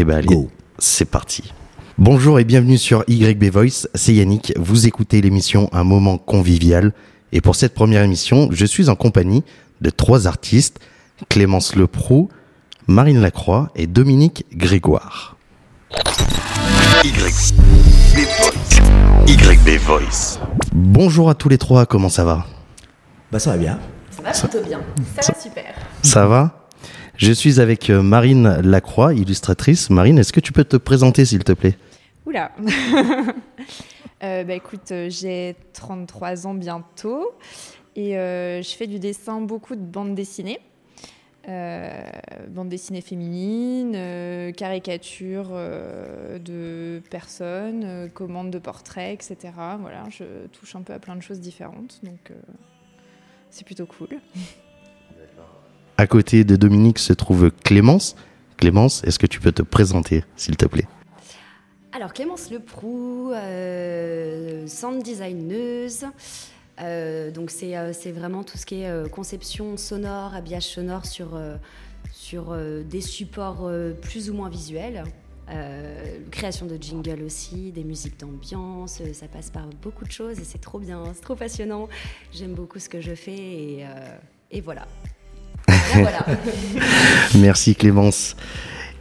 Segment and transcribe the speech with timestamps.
[0.00, 0.48] Eh ben allez,
[0.78, 1.52] c'est parti.
[1.98, 6.92] Bonjour et bienvenue sur YB Voice, c'est Yannick, vous écoutez l'émission Un moment convivial
[7.32, 9.42] et pour cette première émission, je suis en compagnie
[9.80, 10.78] de trois artistes,
[11.28, 12.28] Clémence Leproux,
[12.86, 15.36] Marine Lacroix et Dominique Grégoire.
[19.26, 20.38] YB Voice.
[20.72, 22.46] Bonjour à tous les trois, comment ça va?
[23.32, 23.80] Bah ça va bien.
[24.12, 24.80] Ça va plutôt bien,
[25.20, 25.74] ça, va super.
[26.02, 26.57] Ça va?
[27.18, 29.90] Je suis avec euh, Marine Lacroix, illustratrice.
[29.90, 31.76] Marine, est-ce que tu peux te présenter s'il te plaît?
[32.26, 32.52] Oula
[34.22, 37.32] euh, bah, écoute, euh, j'ai 33 ans bientôt
[37.96, 40.60] et je fais du dessin, beaucoup de bandes dessinées.
[41.48, 42.04] Euh,
[42.50, 49.52] bande dessinée féminine, caricature de personnes, commandes de portraits, etc.
[49.80, 52.32] Voilà, je touche un peu à plein de choses différentes, donc
[53.50, 54.20] c'est plutôt cool.
[56.00, 58.14] À côté de Dominique se trouve Clémence.
[58.56, 60.86] Clémence, est-ce que tu peux te présenter, s'il te plaît?
[61.90, 63.32] Alors, Clémence Leproux,
[64.68, 66.04] sound designeuse.
[66.80, 71.36] Euh, donc euh, c'est vraiment tout ce qui est euh, conception sonore, habillage sonore sur,
[72.12, 73.68] sur des supports
[74.00, 75.02] plus ou moins visuels.
[76.30, 80.60] création de jingle aussi, des musiques d'ambiance, ça passe par beaucoup de choses et c'est
[80.60, 81.88] trop bien, c'est trop passionnant.
[82.32, 83.84] J'aime beaucoup ce que je fais
[84.52, 84.86] et voilà.
[85.94, 86.26] Voilà.
[87.38, 88.34] Merci Clémence.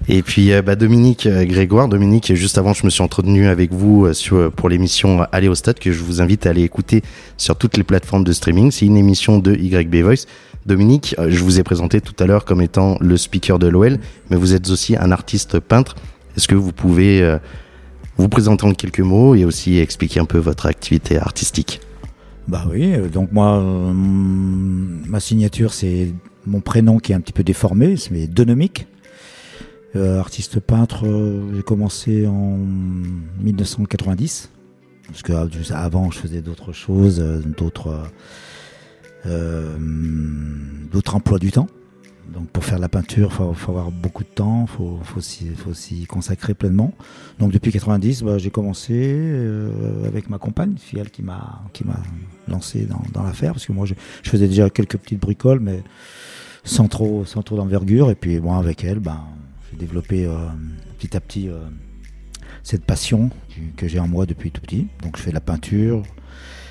[0.10, 3.74] Et puis euh, bah, Dominique euh, Grégoire, Dominique, juste avant, je me suis entretenu avec
[3.74, 7.02] vous euh, sur, pour l'émission Aller au stade que je vous invite à aller écouter
[7.36, 8.72] sur toutes les plateformes de streaming.
[8.72, 10.26] C'est une émission de YB Voice.
[10.66, 14.36] Dominique, je vous ai présenté tout à l'heure comme étant le speaker de l'OL, mais
[14.36, 15.96] vous êtes aussi un artiste peintre.
[16.36, 17.38] Est-ce que vous pouvez
[18.18, 21.80] vous présenter en quelques mots et aussi expliquer un peu votre activité artistique?
[22.50, 26.10] Bah oui, donc moi, ma signature, c'est
[26.48, 28.88] mon prénom qui est un petit peu déformé, c'est Donomique.
[29.96, 32.58] Euh, artiste peintre, euh, j'ai commencé en
[33.42, 34.52] 1990.
[35.08, 37.20] Parce que euh, avant, je faisais d'autres choses,
[37.58, 38.04] d'autres
[40.92, 41.68] d'autres emplois du temps.
[42.34, 46.06] Donc pour faire la peinture, il faut, avoir beaucoup de temps, il faut, faut, s'y
[46.06, 46.94] consacrer pleinement.
[47.40, 49.20] Donc depuis 90, bah, j'ai commencé
[50.06, 52.00] avec ma compagne, elle qui m'a qui m'a
[52.48, 55.84] lancé dans, dans l'affaire, parce que moi je, je, faisais déjà quelques petites bricoles, mais
[56.68, 58.12] sans trop sans trop d'envergure.
[58.12, 59.24] Et puis moi avec elle, ben
[59.72, 60.36] j'ai développé euh,
[61.00, 61.60] petit à petit euh,
[62.64, 63.30] cette passion
[63.76, 64.88] que j'ai en moi depuis tout petit.
[65.02, 66.04] Donc je fais de la peinture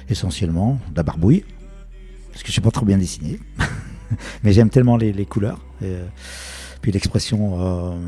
[0.09, 1.45] essentiellement, de la barbouille,
[2.31, 3.41] parce que je ne sais pas trop bien dessiner,
[4.45, 5.61] mais j'aime tellement les, couleurs.
[5.83, 6.07] Euh,
[6.81, 7.99] puis l'expression,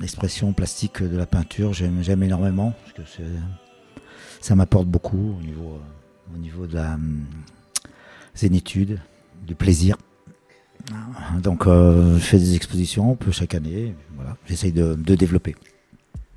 [0.00, 3.22] l'expression plastique de la peinture, j'aime, énormément, parce que
[4.40, 5.78] ça m'apporte beaucoup au niveau,
[6.34, 6.98] au niveau de la
[8.34, 8.98] zénitude,
[9.46, 9.96] du plaisir.
[11.42, 13.94] Donc, euh, je fais des expositions un peu chaque année.
[14.16, 15.54] Voilà, j'essaye de, développer.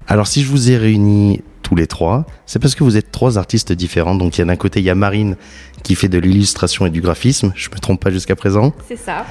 [0.08, 3.38] Alors, si je vous ai réunis tous les trois, c'est parce que vous êtes trois
[3.38, 4.16] artistes différents.
[4.16, 5.36] Donc, il y a d'un côté, il y a Marine
[5.84, 7.54] qui fait de l'illustration et du graphisme.
[7.56, 8.74] Je me trompe pas jusqu'à présent.
[8.88, 9.26] C'est ça.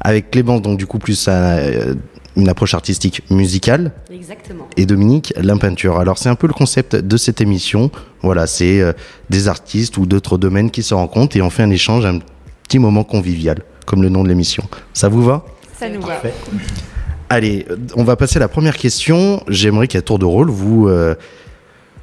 [0.00, 1.94] Avec Clémence, donc du coup, plus euh,
[2.36, 3.92] une approche artistique musicale.
[4.10, 4.66] Exactement.
[4.76, 5.98] Et Dominique, la peinture.
[5.98, 7.90] Alors, c'est un peu le concept de cette émission.
[8.22, 8.92] Voilà, c'est euh,
[9.28, 12.20] des artistes ou d'autres domaines qui se rencontrent et on fait un échange, un
[12.62, 14.62] petit moment convivial comme le nom de l'émission.
[14.94, 15.44] Ça vous va?
[15.76, 16.22] Ça nous va.
[17.28, 19.42] Allez, on va passer à la première question.
[19.48, 21.16] J'aimerais qu'à tour de rôle, vous, euh,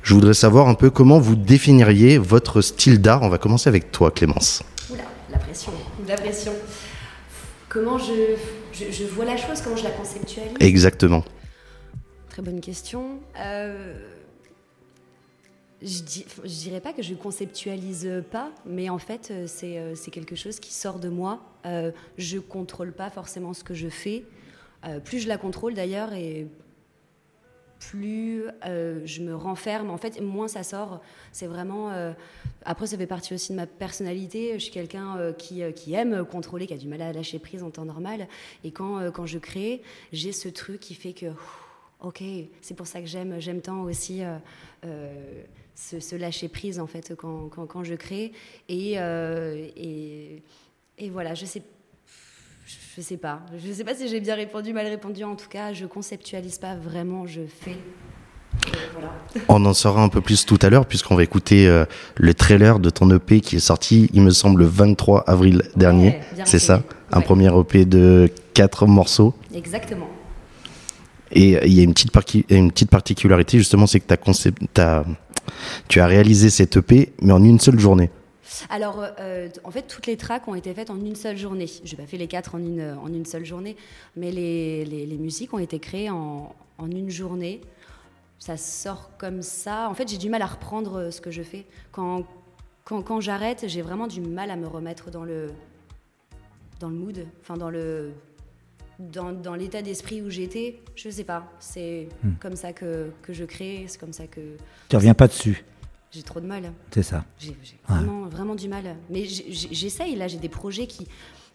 [0.04, 3.22] je voudrais savoir un peu comment vous définiriez votre style d'art.
[3.22, 4.64] On va commencer avec toi, Clémence.
[4.92, 5.72] Oula, la pression,
[6.06, 6.52] la pression.
[7.70, 8.36] Comment je,
[8.74, 10.58] je, vois la chose, comment je la conceptualise?
[10.60, 11.24] Exactement.
[12.28, 13.20] Très bonne question.
[13.40, 13.94] Euh,
[15.82, 20.12] je, dis, je dirais pas que je conceptualise pas, mais en fait, euh, euh, c'est
[20.12, 21.40] quelque chose qui sort de moi.
[21.68, 24.24] Euh, je contrôle pas forcément ce que je fais.
[24.86, 26.48] Euh, plus je la contrôle d'ailleurs, et
[27.80, 29.92] plus je me renferme.
[29.92, 31.02] En fait, moins ça sort.
[31.32, 31.92] C'est vraiment.
[32.66, 34.54] Après, ça fait partie aussi de ma personnalité.
[34.56, 35.62] Je suis quelqu'un qui,
[35.94, 38.28] aime contrôler, qui a du mal à lâcher prise en temps normal.
[38.64, 41.28] Et quand, quand je crée, j'ai ce truc qui fait que.
[42.02, 42.24] Ok,
[42.62, 44.24] c'est pour ça que j'aime, j'aime tant aussi
[45.78, 48.32] se, lâcher prise en fait quand, quand, je crée.
[48.70, 50.42] Euh, et,
[50.98, 51.62] et, voilà, je sais,
[52.96, 53.42] je sais pas.
[53.58, 55.24] Je sais pas si j'ai bien répondu, mal répondu.
[55.24, 57.78] En tout cas, je conceptualise pas vraiment, je fais.
[58.94, 59.14] Voilà.
[59.48, 61.86] On en saura un peu plus tout à l'heure puisqu'on va écouter euh,
[62.16, 66.20] le trailer de ton EP qui est sorti, il me semble, le 23 avril dernier.
[66.46, 66.82] c'est ça?
[67.12, 69.36] Un premier EP de quatre morceaux.
[69.54, 70.10] Exactement.
[71.32, 72.12] Et il y a une petite,
[72.50, 75.06] une petite particularité justement, c'est que tu as,
[75.88, 78.10] tu as réalisé cette EP, mais en une seule journée.
[78.70, 81.68] Alors, euh, en fait, toutes les tracks ont été faites en une seule journée.
[81.84, 83.76] Je n'ai pas fait les quatre en une, en une seule journée,
[84.16, 87.62] mais les, les, musiques ont été créées en, en une journée.
[88.40, 89.90] Ça sort comme ça.
[89.90, 91.66] En fait, j'ai du mal à reprendre ce que je fais.
[91.92, 92.24] Quand,
[92.86, 95.52] quand, quand j'arrête, j'ai vraiment du mal à me remettre dans le,
[96.80, 98.12] dans le mood, enfin dans le
[99.00, 101.52] dans, dans l'état d'esprit où j'étais, je sais pas.
[101.60, 102.32] C'est Hmm.
[102.40, 104.42] comme ça que, que je crée, c'est comme ça que
[104.90, 105.64] Tu reviens pas dessus,
[106.12, 106.72] j'ai trop de mal.
[106.92, 107.26] c'est ça.
[107.40, 107.56] J'ai
[107.88, 108.96] vraiment, vraiment du mal.
[109.10, 111.08] Mais j'essaye, là, j'ai des projets qui,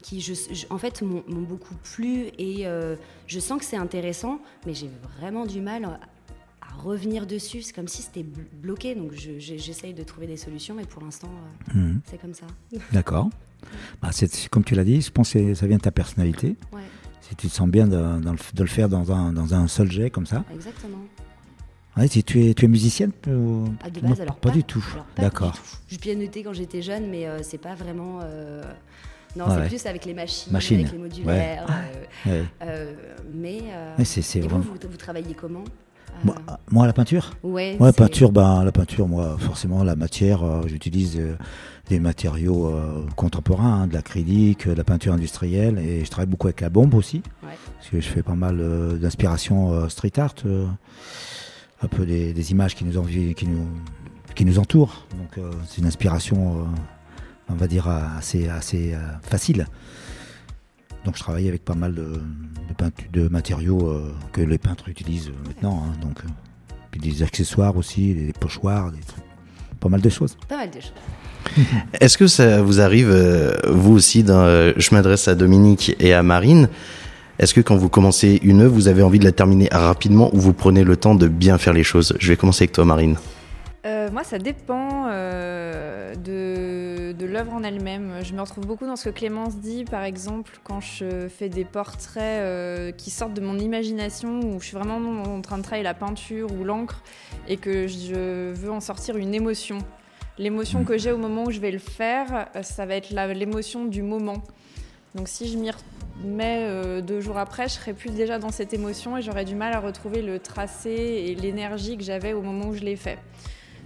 [0.03, 2.97] qui je, je- en fait, m'ont beaucoup plu et euh,
[3.27, 6.01] je sens que c'est intéressant, mais j'ai vraiment du mal à,
[6.61, 7.63] à revenir dessus.
[7.63, 11.03] C'est comme si c'était blo- bloqué, donc je- j'essaye de trouver des solutions, mais pour
[11.03, 11.31] l'instant,
[11.75, 12.01] euh, Mhm.
[12.05, 12.47] c'est comme ça.
[12.93, 13.31] D'accord.
[14.03, 14.11] Bah,
[14.51, 16.57] comme tu l'as dit, je pense que ça vient de ta personnalité.
[16.73, 16.81] Ouais,
[17.21, 19.91] Si tu te sens bien de, le- de le faire dans un, dans un seul
[19.91, 20.45] jet comme ça.
[20.53, 20.99] exactement.
[21.97, 24.85] Ouais, tu es, tu es musicienne ou- Ah, de Non, base, alors pas, du tout.
[25.17, 25.55] D'accord.
[25.89, 28.21] Je pianotais quand j'étais jeune, mais euh, c'est pas vraiment.
[28.25, 28.63] euh,
[29.37, 29.69] Non, c'est ouais.
[29.69, 31.67] plus avec les machines, Machines, avec les modulaires.
[32.27, 32.45] euh, Ouais.
[32.63, 32.93] euh,
[33.35, 33.61] mais.
[33.73, 34.65] euh, et vous, vraiment.
[34.65, 36.37] vous, vous travaillez comment Euh, Moi,
[36.71, 37.31] moi, la peinture?
[37.43, 41.37] Ouais, Ouais, peinture, ben, la peinture, moi, forcément, la matière, euh, j'utilise euh,
[41.91, 46.29] des matériaux euh, contemporains, hein, de l'acrylique, euh, de la peinture industrielle, et je travaille
[46.31, 47.51] beaucoup avec la bombe aussi, Ouais.
[47.77, 50.67] parce que je fais pas mal euh, d'inspiration euh, street art, euh,
[51.83, 53.67] un peu des, des images qui nous, envi- qui nous,
[54.35, 55.07] qui nous entourent.
[55.19, 56.65] Donc, euh, c'est une inspiration, euh,
[57.51, 59.67] on va dire, assez, assez euh, facile.
[61.05, 64.89] Donc, je travaille avec pas mal de, de, peintu- de matériaux euh, que les peintres
[64.89, 65.85] utilisent maintenant.
[65.89, 66.29] hein, donc, euh,
[66.93, 69.25] puis des accessoires aussi, des pochoirs, des trucs,
[69.81, 70.37] pas mal de choses.
[70.49, 70.93] Pas mal de choses.
[72.01, 76.15] Est-ce que ça vous arrive, euh, vous aussi, dans, euh, je m'adresse à Dominique et
[76.15, 76.69] à Marine,
[77.43, 80.39] est-ce que quand vous commencez une œuvre, vous avez envie de la terminer rapidement ou
[80.39, 82.15] vous prenez le temps de bien faire les choses?
[82.21, 83.17] Je vais commencer avec toi, Marine.
[83.85, 88.13] Euh, moi, ça dépend euh, de, de l'œuvre en elle-même.
[88.23, 91.65] Je me retrouve beaucoup dans ce que Clémence dit, par exemple, quand je fais des
[91.65, 95.83] portraits euh, qui sortent de mon imagination, où je suis vraiment en train de travailler
[95.83, 97.03] la peinture ou l'encre,
[97.49, 99.79] et que je veux en sortir une émotion.
[100.39, 104.03] L'émotion que j'ai au moment où je vais le faire, ça va être l'émotion du
[104.03, 104.45] moment.
[105.15, 108.73] Donc si je m'y remets euh, deux jours après, je serai plus déjà dans cette
[108.73, 112.69] émotion et j'aurais du mal à retrouver le tracé et l'énergie que j'avais au moment
[112.69, 113.19] où je l'ai fait.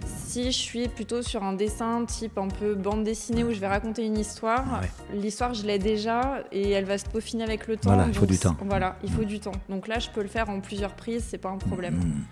[0.05, 3.67] Si je suis plutôt sur un dessin type un peu bande dessinée où je vais
[3.67, 4.81] raconter une histoire,
[5.13, 7.89] l'histoire je l'ai déjà et elle va se peaufiner avec le temps.
[7.89, 8.55] Voilà, il faut du temps.
[8.61, 9.53] Voilà, il faut du temps.
[9.69, 11.95] Donc là, je peux le faire en plusieurs prises, c'est pas un problème.
[11.95, 12.23] Mmh.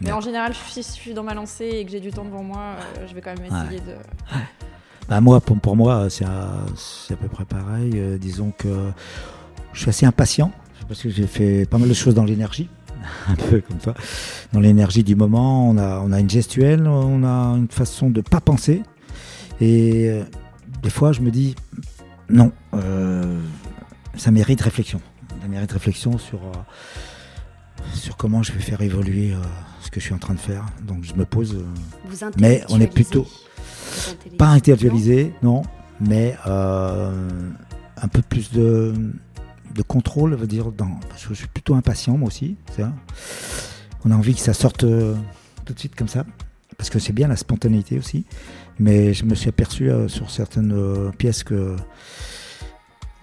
[0.00, 2.44] Mais en général, si je suis dans ma lancée et que j'ai du temps devant
[2.44, 3.94] moi, euh, je vais quand même essayer de.
[5.08, 6.64] Bah, moi, pour, pour moi, c'est à,
[7.20, 7.92] peu près pareil.
[7.94, 8.68] Euh, disons que
[9.72, 10.52] je suis assez impatient
[10.88, 12.68] parce que j'ai fait pas mal de choses dans l'énergie,
[13.28, 13.94] un peu comme ça.
[14.52, 18.20] Dans l'énergie du moment, on a, on a une gestuelle, on a une façon de
[18.22, 18.82] pas penser.
[19.60, 20.22] Et euh,
[20.82, 21.54] des fois, je me dis,
[22.30, 23.40] non, euh,
[24.16, 25.00] ça mérite réflexion.
[25.42, 26.40] Ça mérite réflexion sur,
[27.94, 29.36] sur comment je vais faire évoluer euh,
[29.80, 30.64] ce que je suis en train de faire.
[30.86, 31.54] Donc je me pose.
[31.54, 31.64] euh,
[32.06, 33.26] Vous Mais on est plutôt-.
[34.36, 35.62] Pas intellectualisé, non,
[36.00, 37.28] mais euh,
[38.00, 38.94] un peu plus de,
[39.74, 42.56] de contrôle, veut dire, dans, parce que je suis plutôt impatient moi aussi.
[42.76, 42.92] ça.
[44.04, 45.14] On a envie que ça sorte euh,
[45.64, 46.24] tout de suite comme ça,
[46.76, 48.24] parce que c'est bien la spontanéité aussi.
[48.78, 51.74] Mais je me suis aperçu euh, sur certaines euh, pièces que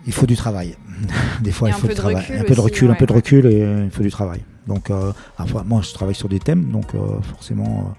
[0.06, 0.76] il faut du travail.
[1.42, 2.96] Des fois, Et il un faut peu du de travail, un peu de recul, un
[2.96, 4.42] peu de recul, et euh, il faut du travail.
[4.68, 7.96] Donc, euh, enfin, moi, je travaille sur des thèmes, donc euh, forcément.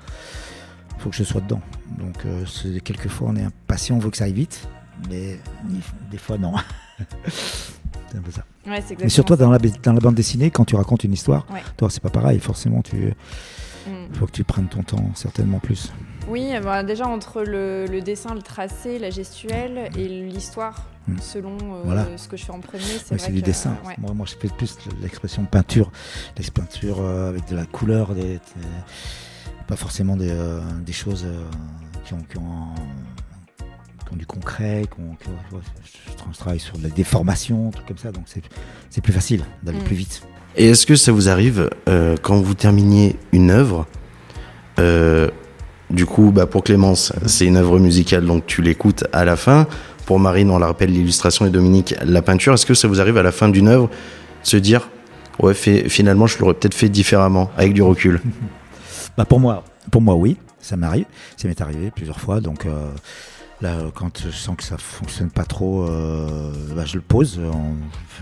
[0.98, 1.60] Faut que je sois dedans.
[1.98, 2.44] Donc, euh,
[2.84, 4.68] quelquefois, on est impatient, on veut que ça aille vite,
[5.10, 5.38] mais
[6.10, 6.54] des fois, non.
[7.28, 8.44] c'est un peu ça.
[8.66, 8.82] Ouais.
[9.00, 11.62] Mais surtout dans la, dans la bande dessinée, quand tu racontes une histoire, Ouais.
[11.76, 12.38] toi, c'est pas pareil.
[12.40, 13.14] Forcément, tu
[13.88, 14.14] Mm.
[14.14, 15.92] faut que tu prennes ton temps, certainement plus.
[16.28, 21.18] Oui, bah, déjà entre le, le dessin, le tracé, la gestuelle et l'histoire, Mm.
[21.20, 22.04] selon euh, Voilà.
[22.16, 23.76] ce que je fais en premier, c'est Ouais, du que, dessin.
[23.98, 25.92] Moi, moi, je fais plus l'expression peinture,
[26.36, 28.40] l'expression euh, avec de la couleur, des, des-
[29.66, 31.42] pas forcément des, euh, des choses euh,
[32.04, 32.74] qui, ont, qui, ont,
[34.06, 34.82] qui ont du concret.
[34.94, 35.60] Qui ont, qui ont-
[36.32, 38.42] je, travaille sur de la déformation, trucs comme ça, donc c'est
[38.90, 39.84] c'est plus facile d'aller Mm.
[39.84, 40.22] plus vite.
[40.56, 43.86] Et est-ce que ça vous arrive, euh, quand vous terminiez une œuvre,
[44.78, 45.28] euh,
[45.90, 49.66] du coup, bah, pour Clémence, c'est une œuvre musicale, donc tu l'écoutes à la fin.
[50.06, 52.54] Pour Marine, on la rappelle, l'illustration et Dominique, la peinture.
[52.54, 54.88] Est-ce que ça vous arrive à la fin d'une œuvre de se dire,
[55.40, 58.20] ouais, fait- finalement, je l'aurais peut-être fait différemment, avec du recul?
[59.16, 61.06] Bah pour moi, pour moi oui, ça m'arrive,
[61.36, 62.40] ça m'est arrivé plusieurs fois.
[62.40, 62.90] Donc euh,
[63.62, 67.40] là, quand je sens que ça fonctionne pas trop, euh, bah, je le pose,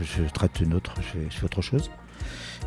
[0.03, 1.91] je traite une autre, je fais, autre chose.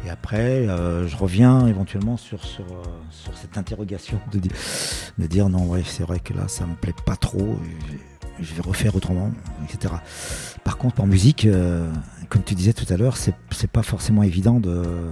[0.05, 4.51] Et après, euh, je reviens éventuellement sur sur, euh, sur cette interrogation de, di-
[5.17, 7.57] de dire non, ouais, c'est vrai que là, ça me plaît pas trop.
[8.39, 9.31] Je vais refaire autrement,
[9.63, 9.95] etc.
[10.63, 11.91] Par contre, en musique, euh,
[12.29, 13.33] comme tu disais tout à l'heure, c'est
[13.71, 15.11] pas forcément évident de, de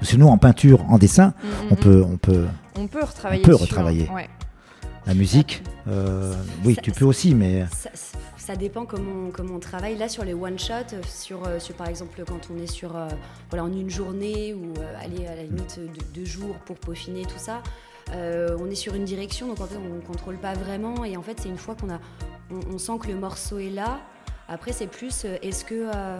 [0.00, 1.78] Parce que nous, en peinture, en dessin, Mm, mm, on mm.
[1.78, 2.44] peut, on peut,
[2.78, 3.42] On peut retravailler.
[3.44, 4.10] on peut retravailler.
[4.14, 4.28] Ouais.
[5.06, 6.34] la musique, euh,
[6.64, 7.90] oui, Ça- tu peux aussi, mais Ça,
[8.36, 9.96] ça dépend comment on, comment on travaille.
[9.96, 13.06] Là, sur les one-shots, euh, sur, euh, sur, par exemple quand on est sur, euh,
[13.50, 17.22] voilà, en une journée ou euh, aller à la limite de deux jours pour peaufiner
[17.22, 17.62] tout ça,
[18.14, 21.04] euh, on est sur une direction, donc en fait, on ne contrôle pas vraiment.
[21.04, 22.00] Et en fait, c'est une fois qu'on a,
[22.50, 24.00] on, on sent que le morceau est là.
[24.48, 26.18] Après, c'est plus, euh, est-ce que, euh,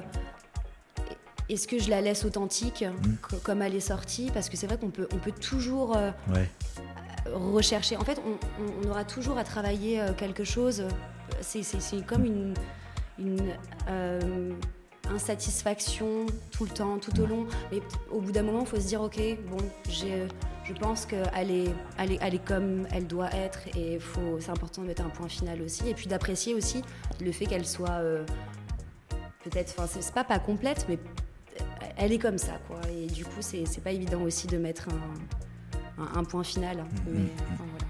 [1.49, 2.85] est-ce que je la laisse authentique
[3.23, 4.31] co- comme elle est sortie?
[4.33, 6.49] Parce que c'est vrai qu'on peut, on peut toujours euh, ouais.
[7.33, 7.97] rechercher.
[7.97, 8.21] En fait,
[8.85, 10.85] on, aura toujours à travailler euh, quelque chose.
[11.41, 12.55] C'est, c'est- c'est comme une,
[13.19, 13.53] une
[13.89, 14.53] euh,
[15.11, 17.47] insatisfaction tout le temps, tout au long.
[17.73, 20.27] Mais au bout d'un moment, il faut se dire, ok, bon, j'ai,
[20.65, 24.51] je pense qu'elle est, elle est, elle est comme elle doit être, et faut, c'est
[24.51, 26.83] important de mettre un point final aussi, et puis d'apprécier aussi
[27.21, 28.25] le fait qu'elle soit euh,
[29.45, 30.99] peut-être, enfin, c'est pas pas complète, mais
[31.97, 32.79] elle est comme ça, quoi.
[32.91, 36.85] Et du coup, c'est, c'est pas évident aussi de mettre un, un, un point final.
[37.07, 37.21] Mais,
[37.53, 37.87] enfin, voilà.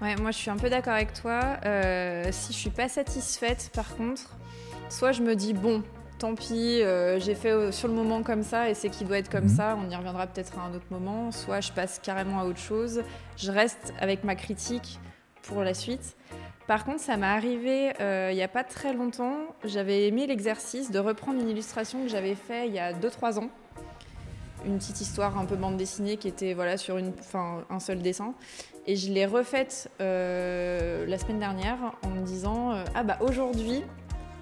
[0.00, 1.56] Ouais, moi je suis un peu d'accord avec toi.
[1.64, 4.36] Euh, si je suis pas satisfaite, par contre,
[4.90, 5.82] soit je me dis bon,
[6.20, 9.18] tant pis, euh, j'ai fait euh, sur le moment comme ça et c'est qu'il doit
[9.18, 9.56] être comme Mhm.
[9.56, 9.76] ça.
[9.84, 11.32] On y reviendra peut-être à un autre moment.
[11.32, 13.02] Soit je passe carrément à autre chose.
[13.36, 15.00] Je reste avec ma critique
[15.42, 16.14] pour la suite.
[16.68, 19.38] Par contre, ça m'est arrivé euh, il n'y a pas très longtemps.
[19.64, 23.48] J'avais aimé l'exercice de reprendre une illustration que j'avais fait il y a 2-3 ans.
[24.66, 28.34] Une petite histoire un peu bande dessinée qui était voilà, sur un seul dessin.
[28.86, 33.82] Et je l'ai refaite euh, la semaine dernière en me disant euh, Ah bah aujourd'hui,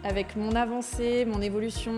[0.02, 1.92] avec mon avancée, mon évolution,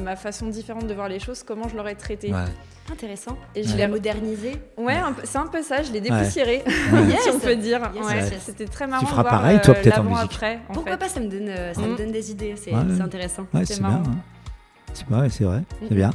[0.00, 2.44] ma façon différente de voir les choses, comment je l'aurais traité Ouais.
[2.92, 3.36] Intéressant.
[3.54, 4.56] Et je l'ai modernisé.
[4.78, 6.62] Ouais, c'est un peu ça, je l'ai dépoussiéré,
[7.08, 7.22] Yes.
[7.24, 7.80] si on peut dire.
[7.94, 8.42] Yes, Ouais, yes, yes.
[8.46, 9.04] C'était très marrant.
[9.06, 10.24] feras de voir, pareil, toi, euh, peut-être en musique.
[10.24, 10.98] après, en Pourquoi fait.
[10.98, 11.96] pas Ça me donne, euh, ça me Mhm.
[11.96, 12.54] donne des idées.
[12.56, 13.46] C'est intéressant.
[13.52, 13.88] Ouais, C'est bien.
[13.90, 14.02] hein.
[14.94, 15.44] C'est vrai, c'est
[15.90, 15.96] Mhm.
[15.96, 16.10] bien.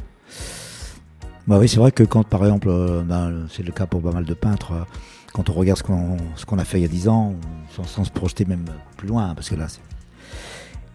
[1.46, 4.12] Bah oui, c'est vrai que quand, par exemple, euh, ben, c'est le cas pour pas
[4.12, 4.84] mal de peintres, euh,
[5.32, 7.34] quand on regarde ce qu'on ce qu'on a fait il y a 10 ans,
[7.76, 8.64] sans, sans se projeter même
[8.96, 9.80] plus loin, hein, parce que là, c'est...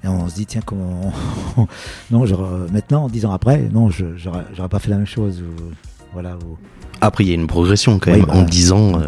[0.03, 1.11] Et on se dit, tiens, comment...
[2.11, 5.41] non, genre, maintenant, 10 ans après, non, je j'aurais pas fait la même chose.
[5.41, 5.71] ou-
[6.13, 6.35] voilà.
[6.35, 6.57] ou-
[7.01, 8.27] Après, il y a une progression quand Oui, même.
[8.27, 8.33] bah.
[8.35, 9.07] En 10 ans, euh,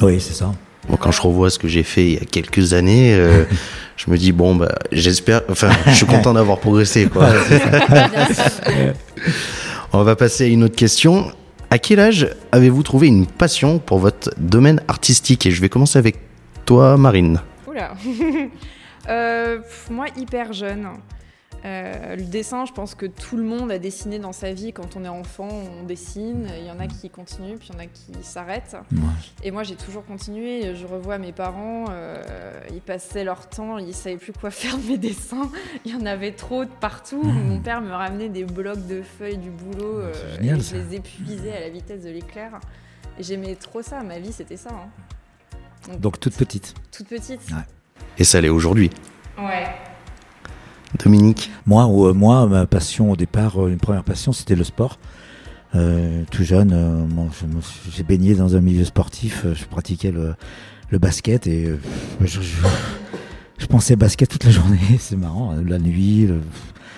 [0.00, 0.52] Oui, c'est ça.
[0.88, 3.44] moi, quand je revois ce que j'ai fait il y a quelques années, euh,
[3.96, 7.28] je me dis, bon, bah, j'espère, enfin, je suis content d'avoir progressé, quoi.
[9.92, 11.30] On va passer à une autre question.
[11.70, 15.46] À quel âge avez-vous trouvé une passion pour votre domaine artistique?
[15.46, 16.16] Et je vais commencer avec
[16.66, 17.40] toi, Marine.
[17.68, 17.92] Oula
[19.08, 20.88] Euh, pff, Moi, hyper jeune.
[21.64, 24.74] Euh, le dessin, je pense que tout le monde a dessiné dans sa vie.
[24.74, 26.46] Quand on est enfant, on dessine.
[26.58, 28.76] Il y en a qui continuent, puis il y en a qui s'arrêtent.
[28.92, 28.98] Ouais.
[29.42, 30.76] Et moi, j'ai toujours continué.
[30.76, 32.22] Je revois mes parents, euh,
[32.70, 35.50] ils passaient leur temps, ils savaient plus quoi faire de mes dessins.
[35.86, 37.22] Il y en avait trop de partout.
[37.22, 40.96] Mon père me ramenait des blocs de feuilles du boulot euh, génial, et je les
[40.96, 42.60] épuisais à la vitesse de l'éclair.
[43.18, 44.02] Et j'aimais trop ça.
[44.02, 44.68] Ma vie, c'était ça.
[44.70, 45.94] hein.
[45.98, 46.74] Donc, toute petite.
[46.92, 47.40] Toute petite.
[48.18, 48.90] Et ça l'est aujourd'hui.
[49.38, 49.64] Ouais.
[51.04, 54.64] Dominique Moi, ou, euh, moi, ma passion au départ, euh, une première passion, c'était le
[54.64, 54.98] sport.
[55.74, 59.42] Euh, tout jeune, euh, moi, je me suis- j'ai baigné dans un milieu sportif.
[59.44, 60.34] euh, je pratiquais le,
[60.90, 61.80] le basket et euh,
[62.20, 62.66] je, je-
[63.58, 64.78] je pensais basket toute la journée.
[65.00, 66.26] C'est marrant, euh, la nuit.
[66.26, 66.40] le-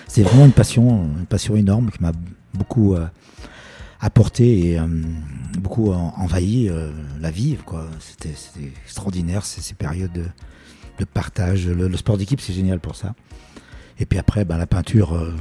[0.09, 2.11] c'est vraiment une passion, une passion énorme qui m'a
[2.53, 3.05] beaucoup euh,
[3.99, 4.87] apporté et euh,
[5.59, 7.57] beaucoup en- envahi euh, la vie.
[7.65, 7.87] Quoi.
[7.99, 10.25] C'était, c'était extraordinaire ces, ces périodes de,
[11.05, 11.67] de partage.
[11.67, 13.13] Le, le sport d'équipe, c'est génial pour ça.
[13.99, 15.33] Et puis après, ben, la peinture, euh,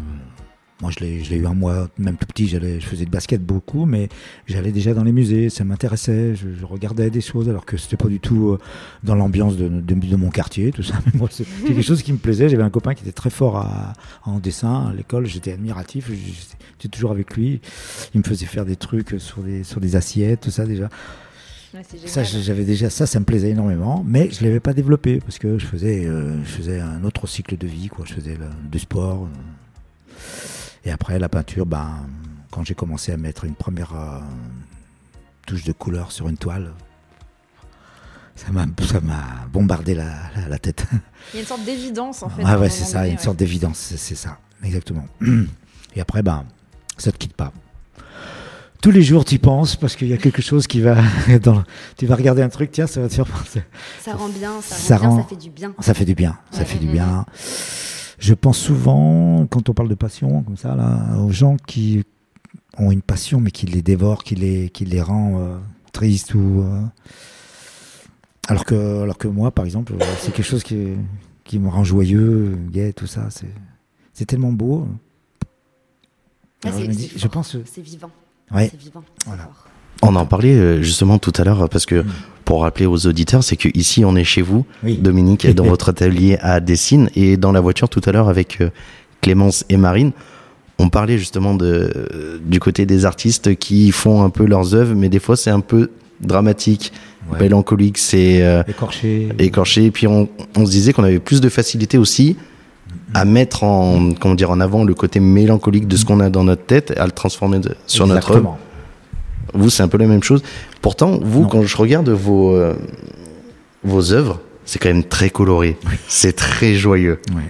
[0.80, 3.86] moi je l'ai, eu en moi, même tout petit, j'allais, je faisais de basket beaucoup,
[3.86, 4.08] mais
[4.46, 8.08] j'allais déjà dans les musées, ça m'intéressait, je, regardais des choses alors que c'était pas
[8.08, 8.58] du tout euh,
[9.02, 10.94] dans l'ambiance de, mon quartier, tout ça.
[11.06, 12.48] Mais moi, c'est quelque chose qui me plaisait.
[12.48, 13.92] J'avais un copain qui était très fort à-
[14.24, 17.60] en dessin à l'école, j'étais admiratif, j'étais j'étais toujours avec lui.
[18.14, 20.88] Il me faisait faire des trucs sur des, sur des assiettes, tout ça déjà.
[21.74, 25.38] Ouais, Ça, j'avais déjà ça, ça me plaisait énormément, mais je l'avais pas développé parce
[25.38, 28.04] que je faisais, euh, je faisais un autre cycle de vie, quoi.
[28.06, 29.24] Je faisais le- du sport.
[29.24, 30.16] euh.
[30.84, 32.06] Et après la peinture, ben,
[32.50, 34.20] quand j'ai commencé à mettre une première euh,
[35.46, 36.72] touche de couleur sur une toile,
[38.36, 40.86] ça m'a, ça m'a bombardé la, la, la tête.
[41.32, 42.42] Il y a une sorte d'évidence en fait.
[42.42, 45.06] un ouais, c'est ça, il y a une sorte d'évidence, c'est, c'est ça, exactement.
[45.96, 46.44] Et après, ben,
[46.98, 47.52] ça te quitte pas.
[48.82, 50.96] Tous les jours, tu y penses parce qu'il y a quelque chose qui va
[51.42, 51.64] dans.
[51.96, 53.62] Tu vas regarder un truc, tiens, ça va te faire penser.
[54.00, 55.74] Ça rend bien, ça, Ça rend bien, ça fait du bien.
[55.80, 57.24] Ça fait du bien, ça Ouais, fait du bien.
[58.18, 62.04] Je pense souvent, quand on parle de passion, comme ça, là, aux gens qui
[62.78, 65.58] ont une passion, mais qui les dévorent, qui les, qui les rend euh,
[65.92, 66.62] tristes ou.
[66.62, 66.82] euh,
[68.48, 70.94] Alors, que, alors que moi, par exemple, euh, c'est quelque chose qui,
[71.44, 73.28] qui me rend joyeux, gai, tout ça.
[73.30, 73.52] C'est,
[74.12, 74.86] c'est tellement beau.
[76.64, 77.56] Ah, je dis- je pense.
[77.64, 78.10] C'est vivant.
[78.54, 78.68] Ouais.
[78.70, 79.02] C'est vivant.
[79.18, 79.42] c'est Voilà.
[79.44, 79.66] fort.
[80.02, 82.06] On en parlait euh, justement tout à l'heure parce que Mm.
[82.44, 84.96] pour rappeler aux auditeurs, c'est que ici on est chez vous, Oui.
[84.98, 88.70] Dominique, dans votre atelier à Dessine et dans la voiture tout à l'heure avec euh,
[89.20, 90.12] Clémence et Marine.
[90.78, 94.94] On parlait justement de, euh, du côté des artistes qui font un peu leurs œuvres,
[94.94, 96.92] mais des fois c'est un peu dramatique,
[97.32, 97.40] Ouais.
[97.40, 99.28] mélancolique, c'est euh, Écorché.
[99.38, 99.84] écorché.
[99.86, 102.36] Et puis on, on se disait qu'on avait plus de facilité aussi
[103.14, 106.44] à mettre en, comment dire, en avant le côté mélancolique de ce qu'on a dans
[106.44, 108.38] notre tête, à le transformer de- sur notre œuvre.
[108.38, 108.58] Exactement.
[109.54, 110.42] Vous, c'est un peu la même chose.
[110.82, 111.48] Pourtant, vous, Non.
[111.48, 112.74] quand je regarde vos, euh,
[113.84, 115.78] vos œuvres, c'est quand même très coloré.
[116.08, 117.20] C'est très joyeux.
[117.34, 117.42] Ouais.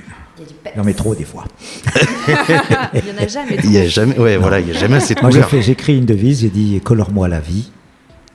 [0.84, 1.44] Il y trop des fois.
[2.94, 4.96] Il y en a jamais Il y a jamais, ouais, voilà, il y a jamais
[4.96, 5.48] assez de Moi, j'ai couleurs.
[5.48, 7.70] fait, j'ai écrit une devise, j'ai dit colore-moi la vie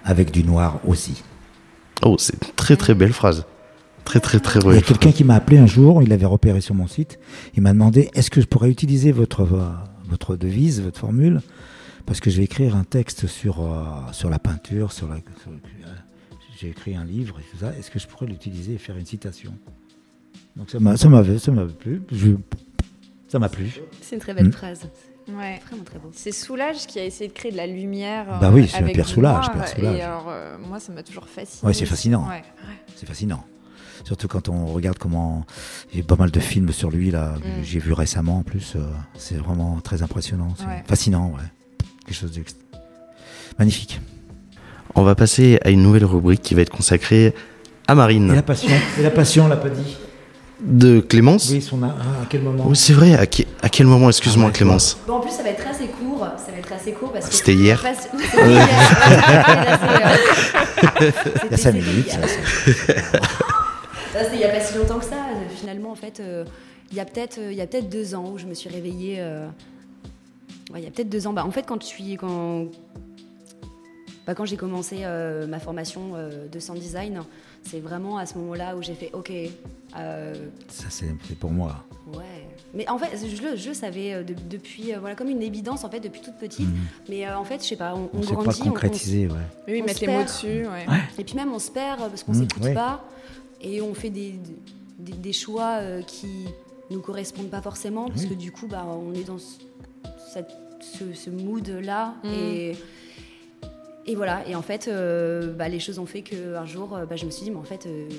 [0.04, 1.22] avec du noir aussi.
[2.04, 3.46] Oh, c'est une très très belle phrase.
[4.06, 6.60] Très très très Il y a quelqu'un qui m'a appelé un jour, il l'avait repéré
[6.62, 7.20] sur mon site.
[7.56, 9.70] Il m'a demandé est-ce que je pourrais utiliser votre, euh,
[10.10, 11.42] votre devise, votre formule?
[12.06, 15.16] Parce que je vais écrire un texte sur, euh, sur la peinture, sur la.
[15.16, 15.88] sur- euh,
[16.60, 17.72] j'ai écrit un livre et tout ça.
[17.78, 19.54] Est-ce que je pourrais l'utiliser et faire une citation?
[20.58, 22.02] Donc ça m'a ça m'avait ça m'avait plu.
[22.12, 22.32] Je-
[23.30, 23.72] ça m'a plu.
[24.02, 24.54] C'est une très belle Mm.
[24.54, 24.82] phrase.
[25.30, 25.62] Ouais.
[25.68, 26.10] Vraiment très beau.
[26.12, 28.26] C'est Soulage qui a essayé de créer de la lumière.
[28.42, 29.96] Bah euh, oui, c'est avec Pierre noir, Pierre Soulages.
[29.98, 31.66] Et alors, euh, moi, ça m'a toujours fasciné.
[31.68, 32.24] Ouais, c'est fascinant.
[32.28, 32.36] Ouais,
[32.68, 32.76] ouais.
[32.98, 33.46] C'est fascinant.
[34.04, 35.46] Surtout quand on regarde comment.
[35.94, 37.34] Il y a pas mal de films sur lui, là.
[37.38, 37.64] Mm.
[37.64, 38.74] J'ai vu récemment en plus.
[38.76, 38.80] euh,
[39.18, 40.54] c'est vraiment très impressionnant.
[40.58, 40.84] C'est Ouais.
[40.88, 41.44] fascinant, ouais.
[42.06, 42.42] Quelque chose de.
[43.60, 44.02] magnifique.
[44.96, 47.34] On va passer à une nouvelle rubrique qui va être consacrée
[47.88, 48.34] à Et Marine.
[48.34, 49.96] la passion Et la passion, on l'a pas dit
[50.62, 51.88] De Clémence Oui, son a...
[51.98, 53.14] ah, à quel moment Oui, c'est vrai.
[53.16, 55.66] À, qui- à quel moment, excuse-moi, Ah ouais, Clémence Bon, en plus, ça va être
[55.66, 56.28] assez court.
[56.46, 57.34] Ça va être assez court parce que.
[57.34, 57.82] C'était hier.
[61.02, 62.10] Il y a 5 minutes.
[62.12, 63.02] ça, c'est- Ça, c'était
[64.34, 65.26] il n'y a pas si longtemps que ça.
[65.56, 66.46] Finalement, en fait, euh,
[66.92, 68.70] il y a peut-être euh, il y a peut-être deux ans où je me suis
[68.70, 69.18] réveillée.
[69.20, 69.48] euh,
[70.74, 71.34] ouais, il y a peut-être deux ans.
[71.34, 72.66] Bah, en fait, quand je suis quand
[74.28, 77.22] bah, quand j'ai commencé euh, ma formation euh, de sound design,
[77.64, 79.32] c'est vraiment à ce moment-là où j'ai fait OK.
[79.98, 80.34] euh,
[80.68, 81.08] Ça, c'est
[81.40, 81.84] pour moi.
[82.14, 82.48] ouais.
[82.74, 85.90] Mais en fait, je, le- je savais de- depuis euh, voilà comme une évidence en
[85.90, 86.68] fait depuis toute petite.
[86.70, 86.78] Mhm.
[87.10, 88.66] Mais euh, en fait, je sais pas, on, On on ne sait pas grandit, on-
[88.68, 89.34] on, concrétiser, ouais.
[89.68, 90.66] Oui, On mettre les mots dessus.
[90.68, 90.86] Ouais.
[91.18, 92.74] Et puis même on se perd parce qu'on Mmh, s'écoute ouais.
[92.74, 93.04] pas
[93.64, 94.36] et on fait des,
[95.00, 96.46] des, des choix euh, qui
[96.90, 98.30] nous correspondent pas forcément parce Oui.
[98.30, 99.60] que du coup bah, on est dans ce,
[100.34, 100.50] cette-
[100.82, 102.28] ce, ce mood là Mmh.
[102.30, 102.76] et,
[104.08, 107.16] et voilà et en fait euh, bah, les choses ont fait qu'un jour euh, bah,
[107.16, 108.10] je me suis dit mais en fait euh,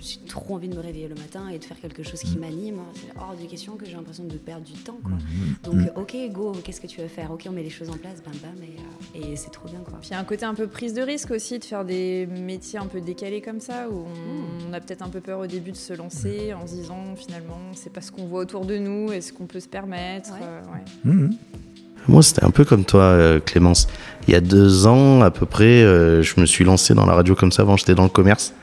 [0.00, 2.40] j'ai trop envie de me réveiller le matin et de faire quelque chose qui Mmh.
[2.40, 5.12] m'anime c'est hors de question que j'ai l'impression de perdre du temps quoi.
[5.12, 5.54] Mhm.
[5.64, 5.90] donc Mhm.
[5.96, 7.30] ok go qu'est-ce que tu veux faire?
[7.30, 9.80] Ok on met les choses en place bam bam et, euh, et c'est trop bien
[9.80, 11.84] quoi Puis il y a un côté un peu prise de risque aussi de faire
[11.84, 14.70] des métiers un peu décalés comme ça, où on, Mm.
[14.70, 17.58] on a peut-être un peu peur au début de se lancer en se disant finalement
[17.74, 20.30] c'est pas ce qu'on voit autour de nous et ce qu'on peut se permettre.
[20.32, 21.10] Ouais.
[21.12, 21.28] ouais.
[22.08, 23.86] Moi, c'était un peu comme toi, euh, Clémence.
[24.26, 27.14] Il y a deux ans, à peu près, euh, je me suis lancé dans la
[27.14, 27.62] radio comme ça.
[27.62, 28.54] Avant, j'étais dans le commerce.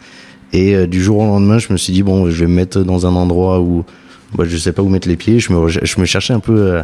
[0.52, 2.82] Et euh, du jour au lendemain, je me suis dit, bon, je vais me mettre
[2.82, 3.86] dans un endroit où
[4.36, 5.40] bah, je sais pas où mettre les pieds.
[5.40, 6.82] Je me, je me cherchais un peu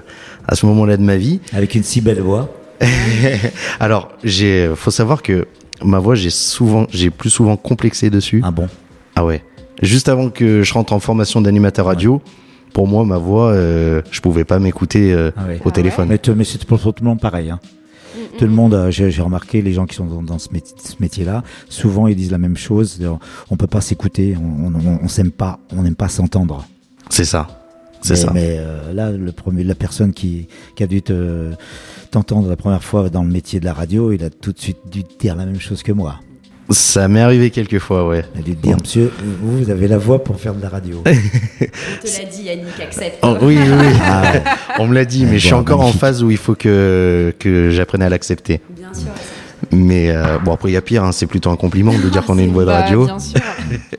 [0.47, 1.39] à ce moment-là de ma vie.
[1.53, 2.53] Avec une si belle voix.
[3.79, 5.47] Alors, j'ai, faut savoir que
[5.83, 8.41] ma voix, j'ai souvent, j'ai plus souvent complexé dessus.
[8.43, 8.67] Ah bon?
[9.15, 9.43] Ah ouais.
[9.81, 12.21] Juste avant que je rentre en formation d'animateur radio,
[12.73, 15.59] pour moi, ma voix, euh, je pouvais pas m'écouter euh, Ah ouais.
[15.63, 16.07] au Ah téléphone.
[16.07, 17.49] Mais, c'est pour tout le monde pareil.
[17.49, 17.59] Hein.
[18.15, 20.75] Mm, Tout le monde, euh, j'ai remarqué, les gens qui sont dans, dans ce, métier,
[20.83, 22.99] ce métier-là, souvent ils disent la même chose.
[23.49, 26.65] On peut pas s'écouter, on, on, on- on s'aime pas, on n'aime pas s'entendre.
[27.09, 27.47] C'est ça.
[28.03, 28.31] C'est mais, ça.
[28.33, 31.51] Mais euh, là, le premier, la personne qui, qui a dû te-
[32.09, 34.77] t'entendre la première fois dans le métier de la radio, il a tout de suite
[34.91, 36.19] dû te dire la même chose que moi.
[36.71, 38.23] Ça m'est arrivé quelques fois, ouais.
[38.35, 40.69] Il a dû te dire, monsieur, vous, vous avez la voix pour faire de la
[40.69, 41.03] radio.
[41.07, 43.87] On te l'a dit Yannick accepte Oh, oui, oui, oui.
[44.03, 44.33] Ah.
[44.79, 47.69] On me l'a dit, mais je suis encore en phase où il faut que, que
[47.71, 48.61] j'apprenne à l'accepter.
[48.69, 49.09] bien sûr
[49.71, 52.23] Mais euh, bon, après, il y a pire, hein, c'est plutôt un compliment de dire
[52.25, 53.05] qu'on est une voix de radio.
[53.05, 53.39] Bien sûr.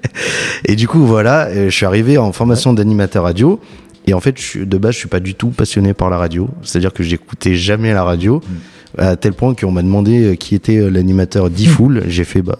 [0.66, 3.60] Et du coup, voilà, euh, je suis arrivé en formation d'animateur radio.
[4.06, 6.48] Et en fait, je de base, je suis pas du tout passionné par la radio.
[6.62, 8.40] C'est-à-dire que j'écoutais jamais la radio.
[8.98, 12.04] À tel point qu'on m'a demandé euh, qui était euh, l'animateur d'E-Fool.
[12.08, 12.58] J'ai fait, bah,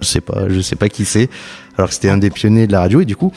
[0.00, 1.28] je sais pas, je sais pas qui c'est.
[1.76, 3.00] Alors que c'était un des pionniers de la radio.
[3.00, 3.32] Et du coup,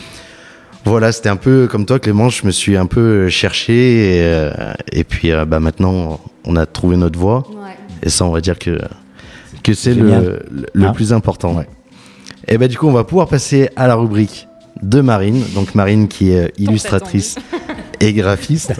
[0.85, 2.29] voilà, c'était un peu comme toi, Clément.
[2.29, 3.73] Je me suis un peu cherché.
[4.17, 4.51] Et, euh,
[4.91, 7.47] et puis, euh, bah, maintenant, on a trouvé notre voie.
[7.49, 7.71] ouais.
[8.03, 8.79] Et ça, on va dire que,
[9.63, 10.39] que c'est le,
[10.73, 11.55] le Hein plus important.
[11.55, 11.67] Ouais.
[12.47, 14.47] Et ben du coup, on va pouvoir passer à la rubrique
[14.81, 15.43] de Marine.
[15.55, 17.35] Donc Marine qui est illustratrice
[17.99, 18.73] et graphiste.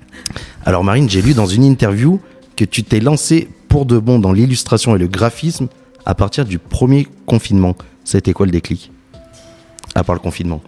[0.64, 2.20] Alors Marine, j'ai lu dans une interview
[2.56, 5.68] que tu t'es lancée pour de bon dans l'illustration et le graphisme
[6.04, 7.76] à partir du premier confinement.
[8.04, 8.90] Ça a été quoi le déclic?
[9.94, 10.60] À part le confinement.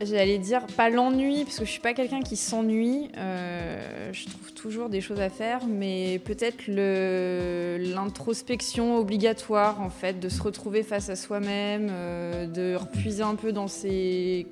[0.00, 3.10] J'allais dire pas l'ennui, parce que je suis pas quelqu'un qui s'ennuie.
[3.16, 10.28] Euh, je trouve toujours des choses à faire, mais peut-être l'introspection obligatoire, en fait, de
[10.28, 14.46] se retrouver face à soi-même, euh, de repuiser un peu dans ses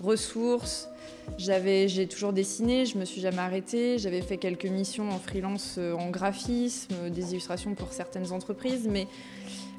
[0.00, 0.88] ressources.
[1.38, 3.98] J'avais, j'ai toujours dessiné, je me suis jamais arrêtée.
[3.98, 9.06] J'avais fait quelques missions en freelance euh, en graphisme, des illustrations pour certaines entreprises, mais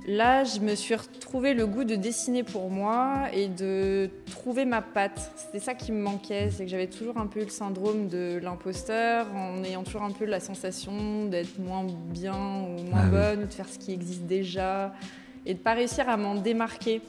[0.08, 4.82] Là, je me suis retrouvé le goût de dessiner pour moi et de trouver ma
[4.82, 5.32] patte.
[5.36, 9.28] C'était ça qui me manquait, c'est que j'avais toujours un peu le syndrome de l'imposteur,
[9.36, 13.46] en ayant toujours un peu la sensation d'être moins bien ou moins ah bonne, ou
[13.46, 14.92] de faire ce qui existe déjà,
[15.46, 17.04] et de pas réussir à m'en démarquer.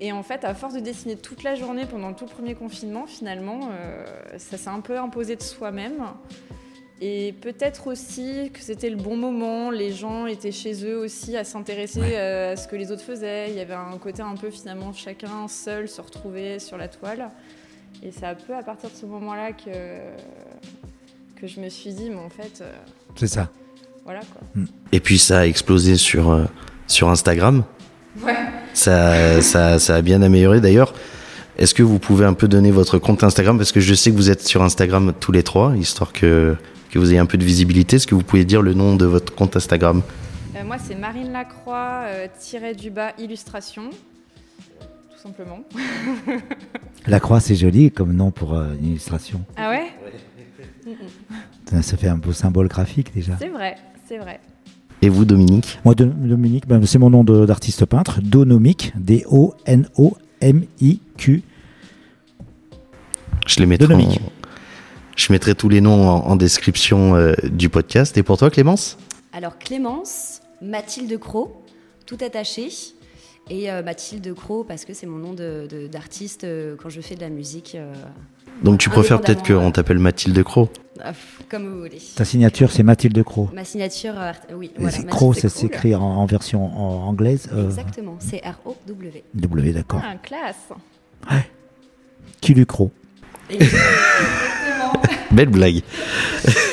[0.00, 3.06] Et en fait, à force de dessiner toute la journée pendant tout le premier confinement,
[3.06, 4.04] finalement, euh,
[4.38, 6.04] ça s'est un peu imposé de soi-même.
[7.00, 11.44] Et peut-être aussi que c'était le bon moment, les gens étaient chez eux aussi à
[11.44, 13.50] s'intéresser euh, à ce que les autres faisaient.
[13.50, 17.30] Il y avait un côté un peu finalement chacun seul se retrouver sur la toile.
[18.02, 19.70] Et c'est un peu à partir de ce moment-là que,
[21.40, 22.60] que je me suis dit, mais en fait.
[22.60, 22.72] Euh,
[23.16, 23.50] c'est ça.
[24.04, 24.62] Voilà quoi.
[24.92, 26.46] Et puis ça a explosé sur,
[26.86, 27.64] sur Instagram.
[28.22, 28.34] Ouais.
[28.74, 30.94] Ça, ça, ça a bien amélioré d'ailleurs.
[31.56, 33.56] Est-ce que vous pouvez un peu donner votre compte Instagram?
[33.58, 36.56] Parce que je sais que vous êtes sur Instagram tous les trois, histoire que
[36.94, 37.96] que vous ayez un peu de visibilité.
[37.96, 40.00] Est-ce que vous pouvez dire le nom de votre compte Instagram?
[40.54, 43.90] Euh, Moi, c'est Marine Lacroix, euh, tiré du bas, illustration.
[43.90, 45.64] Tout simplement.
[47.08, 49.44] Lacroix, c'est joli comme nom pour euh, une illustration.
[49.56, 49.88] Ah ouais,
[51.82, 53.32] Ça fait un beau symbole graphique déjà.
[53.40, 53.74] C'est vrai,
[54.06, 54.38] c'est vrai.
[55.04, 55.78] Et vous, Dominique?
[55.84, 58.22] Moi, Dominique, ben, c'est mon nom d'artiste peintre.
[58.22, 59.42] Donomique, D-O-N-O-M-I-Q.
[63.46, 64.22] Je les Donomique.
[65.14, 68.16] Je mettrai tous les noms en, description euh, du podcast.
[68.16, 68.96] Et pour toi, Clémence?
[69.34, 71.62] Alors, Clémence, Mathilde Cro,
[72.06, 72.70] tout attaché.
[73.50, 75.34] Et euh, Mathilde Cro, parce que c'est mon nom
[75.92, 77.76] d'artiste de, euh, quand je fais de la musique.
[78.62, 80.70] Donc, tu préfères peut-être qu'on t'appelle Mathilde Cro
[81.02, 81.12] ah,
[81.48, 82.00] Comme vous voulez.
[82.14, 84.14] Ta signature, c'est Mathilde Cro Ma signature,
[84.56, 84.70] oui.
[84.78, 86.64] Voilà, Cro, ça s'écrit en, version
[87.08, 87.48] anglaise.
[87.66, 89.24] Exactement, c'est R-O-W.
[89.34, 90.00] W, d'accord.
[90.02, 90.70] Ah, classe.
[91.30, 91.46] Ouais.
[92.40, 92.90] Qui Cro?
[95.30, 95.82] Belle blague.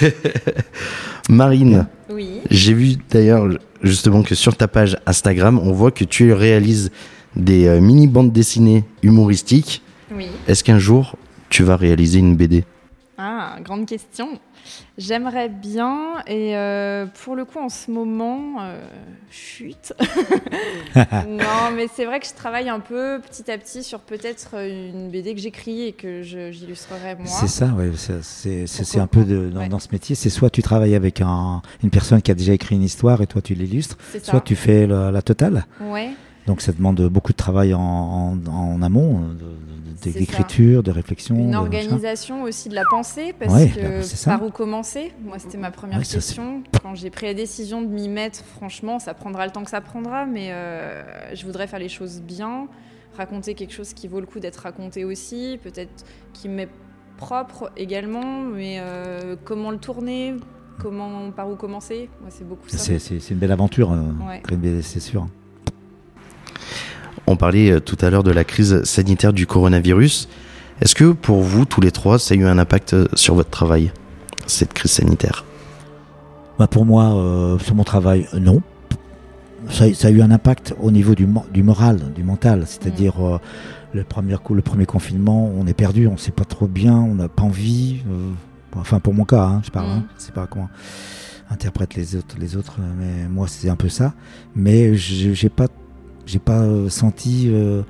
[1.29, 1.87] Marine.
[2.09, 2.41] Oui.
[2.49, 3.47] J'ai vu d'ailleurs
[3.81, 6.91] justement que sur ta page Instagram, on voit que tu réalises
[7.35, 9.81] des euh, mini bandes dessinées humoristiques.
[10.13, 10.27] Oui.
[10.47, 11.15] Est-ce qu'un jour
[11.51, 12.63] tu vas réaliser une BD
[13.17, 14.39] Ah, grande question.
[14.97, 18.81] J'aimerais bien, et euh, pour le coup, en ce moment, euh,
[19.29, 19.93] chute.
[20.95, 25.09] non, mais c'est vrai que je travaille un peu petit à petit sur peut-être une
[25.09, 27.27] BD que j'écris et que j'illustrerai moi.
[27.27, 30.15] C'est ça, ouais, c'est un peu de, dans, ce métier.
[30.15, 33.27] C'est soit tu travailles avec un, une personne qui a déjà écrit une histoire et
[33.27, 35.65] toi tu l'illustres, soit tu fais la, la totale.
[35.81, 36.11] Ouais.
[36.47, 38.37] Donc ça demande beaucoup de travail en,
[38.81, 39.21] amont,
[40.09, 41.35] d'écriture, de, réflexion.
[41.35, 45.11] Une organisation aussi de la pensée, parce que par où commencer?
[45.23, 46.63] Moi, c'était ma première question.
[46.81, 49.81] Quand j'ai pris la décision de m'y mettre, franchement, ça prendra le temps que ça
[49.81, 51.03] prendra, mais euh,
[51.35, 52.67] je voudrais faire les choses bien,
[53.17, 56.69] raconter quelque chose qui vaut le coup d'être raconté aussi, peut-être qui m'est
[57.17, 60.35] propre également, mais euh, comment le tourner
[60.79, 62.09] Comment, par où commencer?
[62.21, 62.77] Moi, c'est beaucoup ça.
[62.77, 65.27] C'est une belle aventure, euh, c'est sûr.
[67.27, 70.27] On parlait euh, tout à l'heure de la crise sanitaire du coronavirus.
[70.81, 73.49] Est-ce que pour vous, tous les trois, ça a eu un impact euh, sur votre
[73.49, 73.91] travail,
[74.47, 75.45] cette crise sanitaire?
[76.57, 78.61] Bah Pour moi, euh, sur mon travail, non.
[79.69, 82.63] Ça, a eu un impact au niveau du, du moral, du mental.
[82.65, 83.39] C'est-à-dire, mm.
[83.93, 86.95] le, premier coup, le premier confinement, on est perdu, on ne sait pas trop bien,
[86.95, 88.01] on n'a pas envie.
[88.75, 90.07] enfin, pour mon cas, hein, je parle, hein, mm.
[90.17, 90.69] je sais pas comment
[91.51, 94.13] interprètent les autres, les autres, mais moi, c'est un peu ça.
[94.55, 95.67] Mais j'ai pas
[96.31, 97.83] j'ai pas euh, senti euh,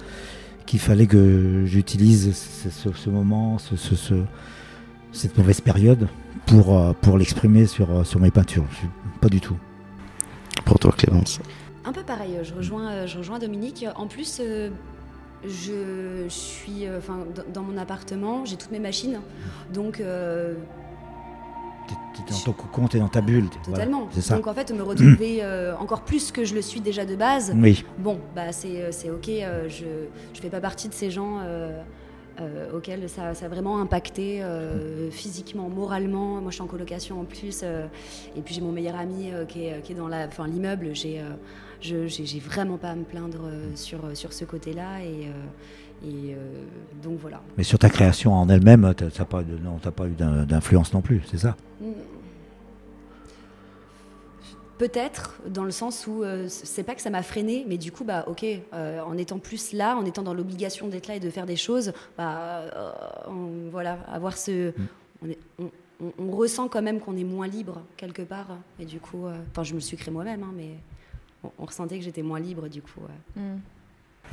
[0.66, 3.76] qu'il fallait que j'utilise ce, moment, ce,
[5.12, 6.08] cette mauvaise période
[6.48, 8.66] pour, euh, pour l'exprimer sur, sur mes peintures.
[9.22, 9.58] Pas du tout.
[10.66, 11.40] Pour toi, Clémence
[11.86, 13.86] Un peu pareil, je rejoins, je rejoins Dominique.
[13.96, 14.42] En plus,
[15.44, 17.20] je suis enfin,
[17.54, 19.20] dans mon appartement, j'ai toutes mes machines.
[19.72, 20.02] Donc,
[21.88, 23.50] t'es dans ton cocon, t'es dans ta bulle.
[23.64, 24.08] Totalement.
[24.12, 24.36] ça.
[24.36, 27.54] Donc en fait, me retrouver euh, encore plus que je le suis déjà de base.
[27.56, 27.84] Oui.
[27.98, 29.30] Bon, bah c'est, euh, ok.
[29.30, 29.86] Euh, je
[30.34, 31.40] je fais pas partie de ces gens.
[32.74, 34.42] auxquels ça, ça, a vraiment impacté
[35.12, 36.42] physiquement, moralement.
[36.42, 39.82] Moi, je suis en colocation en plus, et puis j'ai mon meilleur ami qui, est,
[39.84, 40.90] qui, est, dans la, enfin, l'immeuble.
[40.94, 41.22] J'ai,
[41.82, 43.42] j'ai vraiment pas à me plaindre
[43.76, 45.28] sur, sur ce côté-là, et,
[46.06, 46.36] et
[47.04, 47.42] donc voilà.
[47.58, 49.44] Mais sur ta création en elle-même, tu n'as pas,
[49.92, 50.12] pas eu
[50.46, 51.56] d'influence non plus, c'est ça?
[54.78, 58.04] Peut-être dans le sens où euh, c'est pas que ça m'a freiné, mais du coup,
[58.04, 61.30] bah, ok, euh, en étant plus là, en étant dans l'obligation d'être là et de
[61.30, 62.92] faire des choses, bah, euh,
[63.28, 64.70] on- voilà, avoir ce.
[64.70, 64.74] Mm.
[65.24, 65.72] On, est- on-
[66.04, 68.58] on- on ressent quand même qu'on est moins libre quelque part.
[68.80, 70.72] Et du coup, euh, enfin, je me le suis créé moi-même, hein, mais
[71.44, 73.02] on, on ressentait que j'étais moins libre, du coup.
[73.36, 73.42] Mm.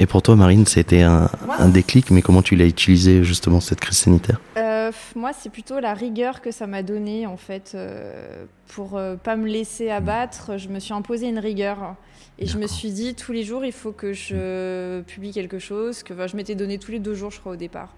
[0.01, 3.81] Et pour toi, Marine, c'était un, un déclic, mais comment tu l'as utilisé justement cette
[3.81, 4.41] crise sanitaire?
[4.57, 9.17] Euh, moi, c'est plutôt la rigueur que ça m'a donné en fait euh, pour euh,
[9.17, 10.57] pas me laisser abattre.
[10.57, 11.97] Je me suis imposé une rigueur
[12.39, 16.05] et je me suis dit tous les jours il faut que je publie quelque chose.
[16.05, 17.95] Que enfin, je m'étais donné tous les deux jours, je crois au départ.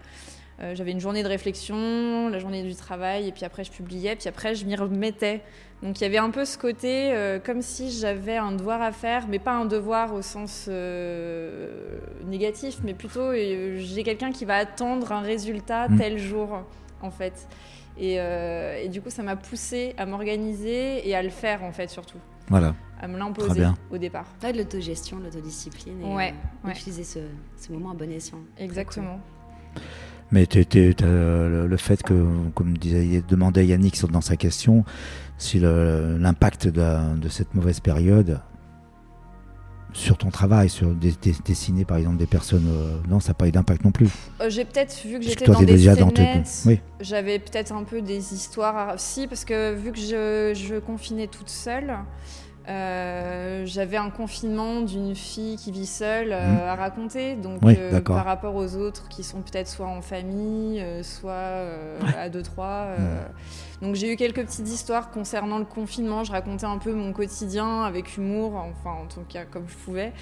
[0.62, 4.16] Euh, J'avais une journée de réflexion, la journée du travail, et puis après je publiais,
[4.16, 5.42] puis après je m'y remettais.
[5.82, 8.92] Donc il y avait un peu ce côté euh, comme si j'avais un devoir à
[8.92, 14.44] faire, mais pas un devoir au sens euh, négatif, mais plutôt euh, j'ai quelqu'un qui
[14.44, 15.98] va attendre un résultat Mm.
[15.98, 16.60] tel jour,
[17.00, 17.48] en fait.
[17.98, 21.72] Et, euh, et du coup, ça m'a poussé à m'organiser et à le faire, en
[21.72, 22.18] fait, surtout.
[22.48, 22.74] Voilà.
[23.00, 24.26] À me l'imposer au départ.
[24.42, 26.02] Ouais, de l'autogestion, de l'autodiscipline.
[26.02, 26.74] Et, Ouais, euh, ouais.
[26.74, 27.18] Utiliser ce,
[27.56, 28.38] ce moment à bon escient.
[28.58, 29.18] Exactement.
[30.32, 34.84] Mais t'es- t'as le, le fait que, comme disait, demandait Yannick dans sa question,
[35.40, 38.40] si l'impact de, cette mauvaise période
[39.92, 43.50] sur ton travail, sur dessiner par exemple des personnes, euh, non, ça n'a pas eu
[43.50, 44.09] d'impact non plus.
[44.40, 46.81] Euh, j'ai peut-être vu que j'étais dans des déjà dans tes- scénettes, oui.
[47.00, 48.90] j'avais peut-être un peu des histoires.
[48.90, 51.94] à- Si, parce que vu que je, je confinais toute seule,
[52.70, 56.59] euh, j'avais un confinement d'une fille qui vit seule euh, Mhm.
[56.68, 57.35] à raconter.
[57.35, 61.33] Donc, Oui, euh, par rapport aux autres qui sont peut-être soit en famille, euh, soit
[61.33, 62.87] euh, à deux, trois.
[62.98, 63.22] euh,
[63.83, 66.22] Donc, j'ai eu quelques petites histoires concernant le confinement.
[66.22, 70.12] Je racontais un peu mon quotidien avec humour, enfin, en tout cas, comme je pouvais.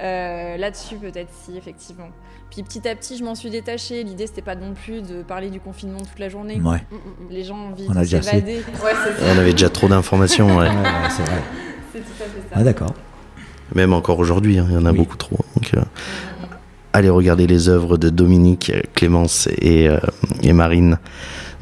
[0.00, 2.08] Euh, Là-dessus, peut-être si, effectivement.
[2.50, 4.04] Puis petit à petit, je m'en suis détachée.
[4.04, 6.60] L'idée, c'était pas non plus de parler du confinement toute la journée.
[6.60, 6.78] Ouais.
[7.30, 8.58] Les gens ont envie On a de s'évader.
[8.84, 8.92] Ouais.
[9.34, 10.68] On avait déjà trop d'informations, ouais.
[10.68, 11.42] Ouais, ouais, c'est vrai.
[11.92, 12.54] C'est tout à fait ça.
[12.54, 12.94] Ah, d'accord.
[13.74, 14.98] même encore aujourd'hui, hein, il y en a Oui.
[14.98, 15.38] beaucoup trop.
[15.56, 15.80] Donc, euh,
[16.92, 19.98] allez regarder les œuvres de Dominique, euh, Clémence et, euh,
[20.42, 20.98] et Marine.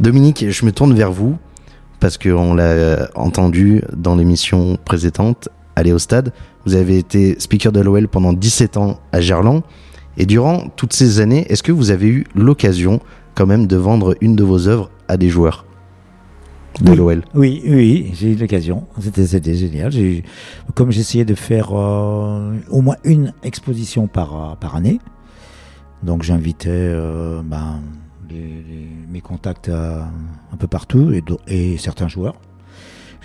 [0.01, 1.37] Dominique, je me tourne vers vous
[2.01, 6.33] parce qu'on l'a entendu dans l'émission précédente, Aller au stade.
[6.67, 9.63] Vous avez été speaker de l'OL pendant 17 ans à Gerland.
[10.19, 13.01] Et durant toutes ces années, est-ce que vous avez eu l'occasion
[13.35, 15.65] quand même de vendre une de vos œuvres à des joueurs?
[16.81, 16.97] De Oui.
[16.97, 18.87] l'OL Oui, oui, j'ai eu l'occasion.
[19.01, 19.93] C'était, génial.
[20.19, 20.23] Eu-
[20.75, 24.99] comme j'essayais de faire euh, au moins une exposition par, euh, par année,
[26.03, 27.81] donc j'invitais euh, ben,
[29.11, 30.09] mes contacts à-
[30.53, 31.23] un peu partout et,
[31.79, 32.37] certains joueurs.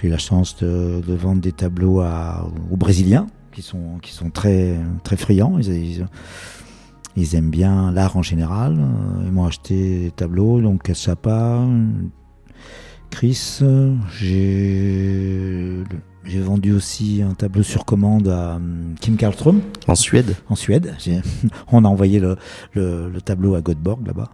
[0.02, 4.12] J'ai eu la chance de, de vendre des tableaux à, aux Brésiliens qui sont, qui
[4.12, 5.58] sont très, très friands.
[5.60, 6.06] Ils, ils-
[7.18, 8.78] ils aiment bien l'art en général.
[9.26, 11.64] Ils m'ont acheté des tableaux, donc Chapa,
[13.16, 13.62] Chris,
[14.12, 15.84] j'ai
[16.42, 20.94] vendu aussi un tableau sur commande à hum, Kim Karlström En Suède en Suède.
[21.72, 22.36] On a envoyé le,
[22.74, 24.30] le- le tableau à Göteborg là-bas.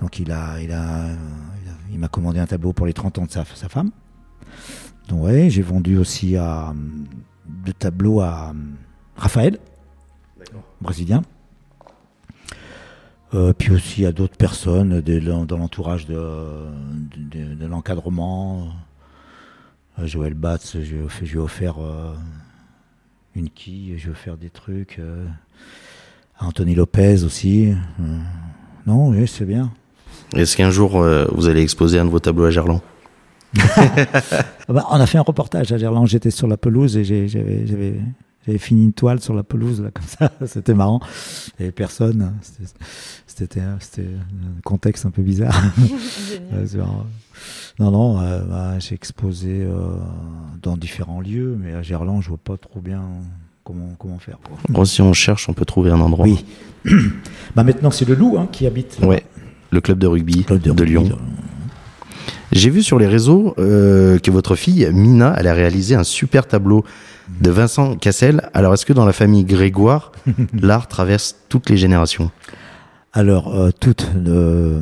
[0.00, 1.04] Donc il a, il a,
[1.62, 3.92] il a- il m'a commandé un tableau pour les 30 ans de sa, sa femme.
[5.08, 7.06] Donc ouais, j'ai vendu aussi à hum,
[7.64, 8.74] deux tableaux à hum,
[9.14, 9.56] Raphaël,
[10.80, 11.22] brésilien.
[13.34, 16.16] Euh, puis aussi à d'autres personnes de, dans l'entourage de,
[17.68, 18.68] l'encadrement.
[19.98, 22.14] Euh, Joël Batz, je lui ai offert, je lui ai offert, euh,
[23.34, 24.98] une quille, je vais faire des trucs.
[24.98, 25.26] euh,
[26.38, 27.72] à Anthony Lopez aussi.
[28.00, 28.18] euh,
[28.86, 29.72] non, oui, c'est bien.
[30.34, 32.80] Est-ce qu'un jour vous allez exposer un de vos tableaux à Gerland?
[34.70, 36.06] Ah bah, on a fait un reportage à Gerland.
[36.06, 37.94] J'étais sur la pelouse et j'avais,
[38.48, 40.32] j'avais, fini une toile sur la pelouse, là, comme ça.
[40.46, 41.00] C'était marrant.
[41.58, 42.32] Il n'y avait personne.
[43.26, 43.78] C'était, un
[44.64, 45.60] contexte un peu bizarre.
[47.78, 49.70] Non, non, euh, bah, j'ai exposé euh,
[50.60, 53.02] dans différents lieux, mais à Gerland, je vois pas trop bien
[53.62, 54.38] comment, comment faire.
[54.42, 54.56] quoi.
[54.68, 56.26] Bon, si on cherche, on peut trouver un endroit.
[56.26, 56.44] Oui.
[57.54, 58.98] bah, maintenant, c'est le loup hein, qui habite.
[59.02, 59.22] Ouais,
[59.70, 61.18] le club de rugby Club de, rugby, Lyon.
[62.50, 66.48] J'ai vu sur les réseaux euh, que votre fille, Mina, elle a réalisé un super
[66.48, 66.84] tableau
[67.40, 68.48] de Vincent Cassel.
[68.54, 70.12] Alors, est-ce que dans la famille Grégoire,
[70.52, 72.30] l'art traverse toutes les générations?
[73.12, 74.80] Alors, euh, toutes, euh,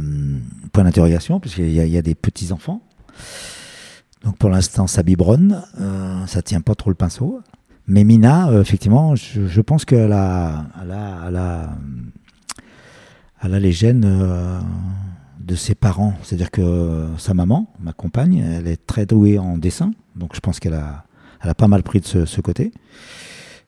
[0.72, 2.82] point d'interrogation, puisqu'il y, y a des petits-enfants.
[4.24, 7.40] Donc, pour l'instant, ça biberonne, euh, ça tient pas trop le pinceau.
[7.86, 11.76] Mais Mina, euh, effectivement, je, je pense qu'elle a, elle a, elle a,
[13.42, 14.58] elle a les gènes euh,
[15.38, 16.14] de ses parents.
[16.22, 19.92] C'est-à-dire que sa maman, ma compagne, elle est très douée en dessin.
[20.16, 21.04] Donc, je pense qu'elle a,
[21.42, 22.72] elle a pas mal pris de ce, ce côté.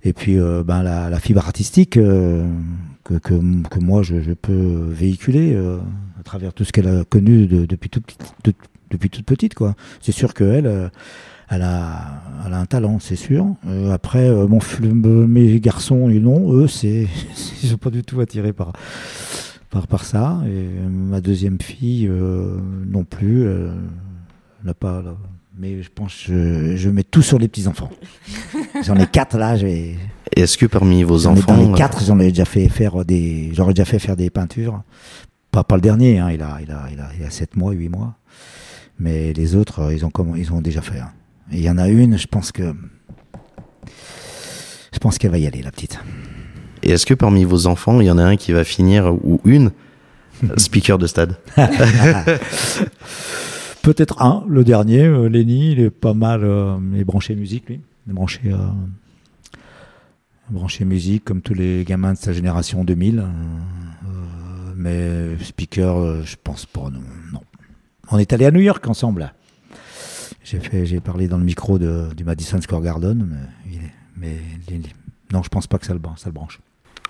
[0.04, 2.48] Et puis, euh, ben, la, la fibre artistique euh,
[3.04, 3.34] que, que,
[3.68, 5.78] que moi je, je peux véhiculer euh,
[6.20, 8.52] à travers tout ce qu'elle a connu de- depuis, toute, de-
[8.90, 9.54] depuis toute petite.
[9.54, 9.74] quoi.
[10.00, 10.88] C'est sûr qu'elle, euh,
[11.50, 13.46] elle a, elle a un talent, c'est sûr.
[13.66, 14.60] Euh, après, mon,
[15.26, 17.08] mes garçons, ils non, eux, c'est,
[17.62, 18.72] ils sont pas du tout attirés par,
[19.70, 20.40] par, par ça.
[20.46, 22.08] Et ma deuxième fille,
[22.86, 23.46] non plus,
[24.64, 25.02] n'a pas.
[25.58, 27.90] Mais je pense que je, mets tout sur les petits enfants.
[28.84, 29.56] J'en ai quatre là.
[30.36, 33.74] Est-ce que parmi vos enfants, dans les quatre, j'en ai déjà fait faire des, j'aurais
[33.74, 34.82] déjà fait faire des peintures.
[35.50, 37.72] Pas, pas le dernier, hein, il, a, il, a, il, a, il a 7 mois,
[37.72, 38.14] 8 mois.
[39.00, 41.00] Mais les autres, ils ont, ils ont déjà fait.
[41.00, 41.10] Hein.
[41.50, 42.74] il y en a une, je pense que.
[44.92, 45.98] Je pense qu'elle va y aller, la petite.
[46.82, 49.40] Et est-ce que parmi vos enfants, il y en a un qui va finir, ou
[49.44, 49.72] une,
[50.56, 51.36] speaker de stade?
[53.88, 57.70] Peut-être un, le dernier, euh, Lenny, il est pas mal, euh, il est branché musique,
[57.70, 57.80] lui.
[58.06, 58.58] Il est branché, euh,
[60.50, 63.24] branché musique, comme tous les gamins de sa génération 2000.
[64.76, 67.00] mais speaker, je pense pas, non.
[67.32, 67.40] non.
[68.10, 69.32] On est allé à New York ensemble.
[70.44, 73.26] J'ai fait, j'ai parlé dans le micro de, du Madison Square Garden,
[74.18, 74.36] mais,
[74.68, 74.80] mais
[75.32, 76.60] non, je pense pas que ça le, ça le branche.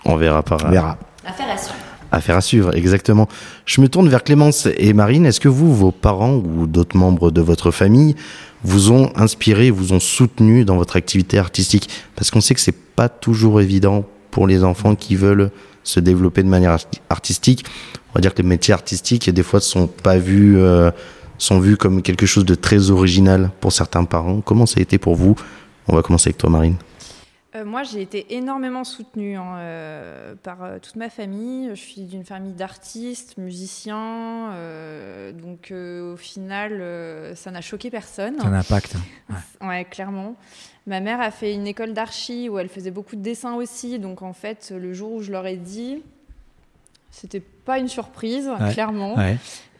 [0.04, 0.64] On verra par.
[0.64, 0.96] On verra.
[1.26, 1.87] Affaire à suivre.
[2.10, 3.28] Affaire à suivre, exactement.
[3.66, 5.26] Je me tourne vers Clémence et Marine.
[5.26, 8.16] Est-ce que vous, vos parents ou d'autres membres de votre famille,
[8.64, 11.90] vous ont inspiré, vous ont soutenu dans votre activité artistique?
[12.16, 15.50] Parce qu'on sait que c'est pas toujours évident pour les enfants qui veulent
[15.84, 16.76] se développer de manière
[17.10, 17.64] artistique
[18.10, 20.90] on va dire que les métiers artistiques, des fois, sont pas vus, euh,
[21.36, 24.40] sont vus comme quelque chose de très original pour certains parents.
[24.40, 25.36] Comment ça a été pour vous?
[25.88, 26.76] On va commencer avec toi, Marine.
[27.58, 31.70] Euh, moi, j'ai été énormément soutenue hein, euh, par toute ma famille.
[31.70, 34.52] Je suis d'une famille d'artistes, musiciens.
[35.34, 36.82] donc, au final,
[37.36, 38.36] ça n'a choqué personne.
[38.38, 38.96] C'est un impact.
[38.96, 39.00] Hein.
[39.60, 39.68] Ouais.
[39.68, 39.84] ouais.
[39.84, 40.36] clairement.
[40.86, 43.98] Ma mère a fait une école d'archi où elle faisait beaucoup de dessins aussi.
[43.98, 46.02] Donc, en fait, le jour où je leur ai dit,
[47.10, 49.16] c'était pas une surprise, clairement.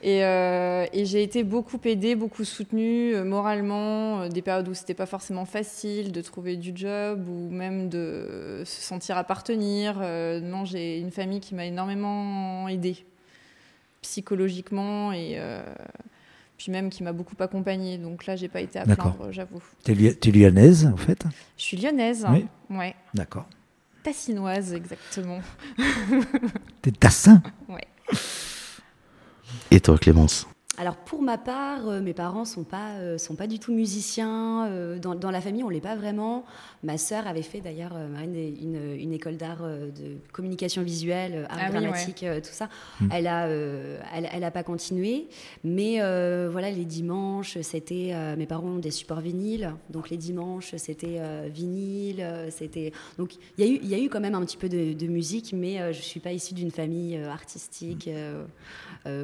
[0.05, 4.95] Euh, et, j'ai été beaucoup aidée, beaucoup soutenue euh, moralement, euh, des périodes où c'était
[4.95, 9.99] pas forcément facile de trouver du job ou même de se sentir appartenir.
[10.43, 13.05] non, j'ai une famille qui m'a énormément aidée
[14.03, 15.39] psychologiquement et
[16.57, 17.99] puis même qui m'a beaucoup accompagnée.
[17.99, 19.63] Donc là, j'ai pas été à plaindre, j'avoue.
[19.85, 21.25] Tu es, lyonnaise, en fait?
[21.57, 22.27] Je suis lyonnaise.
[22.31, 22.47] Oui.
[22.71, 22.95] Ouais.
[23.15, 23.47] D'accord.
[24.03, 25.41] Tassinoise, exactement.
[26.83, 27.43] T'es tassin?
[27.69, 27.87] Ouais.
[29.71, 30.47] Et toi, Clémence?
[30.79, 34.69] Alors pour ma part, euh, mes parents sont pas euh, sont pas du tout musiciens.
[34.69, 36.45] Euh, dans, dans, la famille, on l'est pas vraiment.
[36.85, 42.25] Ma sœur avait fait d'ailleurs une, une, école d'art de communication visuelle, art ah dramatique,
[42.45, 42.69] tout ça.
[43.01, 43.09] Hmm.
[43.13, 45.27] Elle a elle, elle, a pas continué,
[45.65, 45.97] mais
[46.49, 52.25] voilà les dimanches, c'était mes parents ont des supports vinyles, donc les dimanches c'était vinyle,
[52.51, 54.69] c'était donc il y a eu il y a eu quand même un petit peu
[54.69, 58.09] de, de musique, mais je suis pas issue d'une famille artistique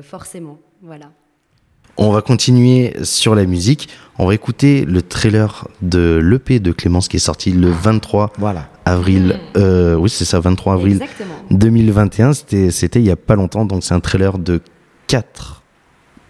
[0.03, 0.59] forcément.
[0.83, 1.13] Voilà.
[1.97, 3.89] On va continuer sur la musique.
[4.19, 8.69] On va écouter le trailer de l'EP de Clémence qui est sorti le 23 voilà.
[8.85, 9.41] avril.
[9.55, 9.59] Hmm.
[9.59, 11.01] Euh, oui, c'est ça, 23 avril
[11.51, 12.33] 2021.
[12.33, 13.65] C'était, c'était il y a pas longtemps.
[13.65, 14.61] Donc c'est un trailer de
[15.07, 15.63] quatre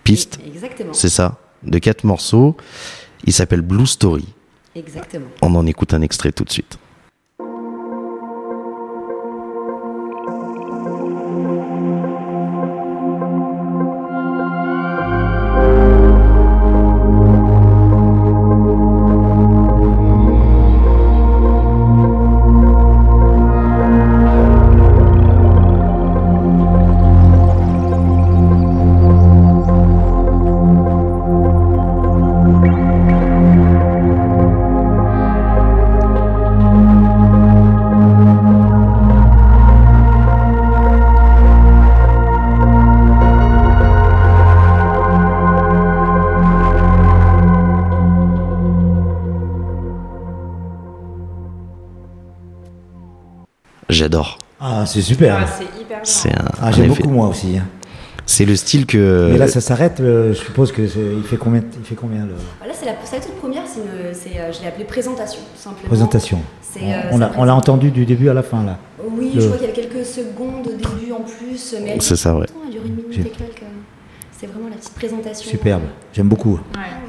[0.02, 0.38] pistes.
[0.46, 0.92] Exactement.
[0.92, 2.56] C'est ça, de quatre morceaux.
[3.24, 4.26] Il s'appelle Blue Story.
[4.74, 5.26] Exactement.
[5.40, 6.78] On en écoute un extrait tout de suite.
[53.94, 54.38] J'adore.
[54.60, 55.38] Ah, c'est super.
[55.40, 56.44] Ah, c'est hyper bien.
[56.60, 57.58] ah, j'aime beaucoup moi aussi.
[57.58, 57.66] Hein.
[58.26, 59.30] C'est le style que.
[59.32, 59.96] Mais là, ça s'arrête.
[59.98, 62.32] je suppose que il fait combien Il fait combien le...
[62.62, 63.62] Ah, là, c'est la, la, toute première.
[63.66, 63.80] C'est,
[64.40, 65.88] euh, je l'ai appelé présentation, simplement.
[65.88, 66.40] Présentation.
[66.76, 68.78] Euh, on, l'a, on l'a entendu du début à la fin là.
[69.08, 72.34] Oui, je crois qu'il y a quelques secondes au début en plus, mais c'est ça,
[72.34, 72.46] ouais.
[72.64, 73.62] Elle dure une minute et quelques.
[74.36, 75.50] C'est vraiment la petite présentation.
[75.50, 75.82] Superbe.
[76.12, 76.58] J'aime beaucoup.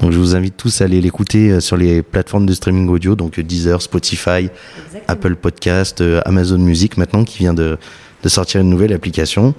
[0.00, 3.16] Donc je vous invite tous à aller l'écouter euh, sur les plateformes de streaming audio,
[3.16, 4.48] donc Deezer, Spotify,
[5.08, 7.78] Apple Podcast, Amazon Music maintenant qui vient de,
[8.22, 9.54] de sortir une nouvelle application.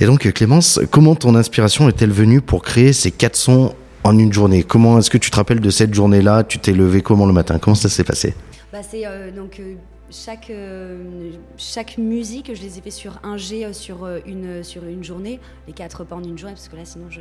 [0.00, 4.32] Et donc Clémence, comment ton inspiration est-elle venue pour créer ces quatre sons en une
[4.32, 4.62] journée?
[4.62, 6.44] Comment est-ce que tu te rappelles de cette journée-là?
[6.44, 7.58] Tu t'es levé comment le matin?
[7.58, 8.34] Comment ça s'est passé?
[8.72, 9.74] Bah, c'est euh, donc euh,
[10.10, 10.52] chaque
[11.56, 15.72] chaque musique, je les ai fait sur un G sur une sur une journée, les
[15.72, 17.20] quatre pas en une journée parce que là sinon je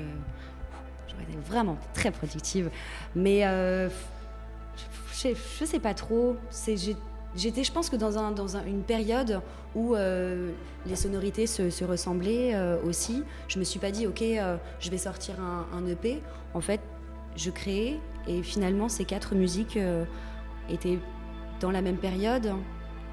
[1.07, 2.69] j'aurais été vraiment très productive.
[3.15, 3.43] Mais
[5.23, 6.35] sais, je sais pas trop.
[7.35, 9.41] J'étais, je pense que dans, un, dans un, une période
[9.73, 10.51] où euh,
[10.85, 14.91] les sonorités se, se ressemblaient euh, aussi, je me suis pas dit, ok, euh, je
[14.91, 16.21] vais sortir un, un, EP.
[16.53, 16.79] En fait,
[17.35, 19.77] je créais et finalement, ces quatre musiques
[20.69, 20.99] étaient
[21.59, 22.51] dans la même période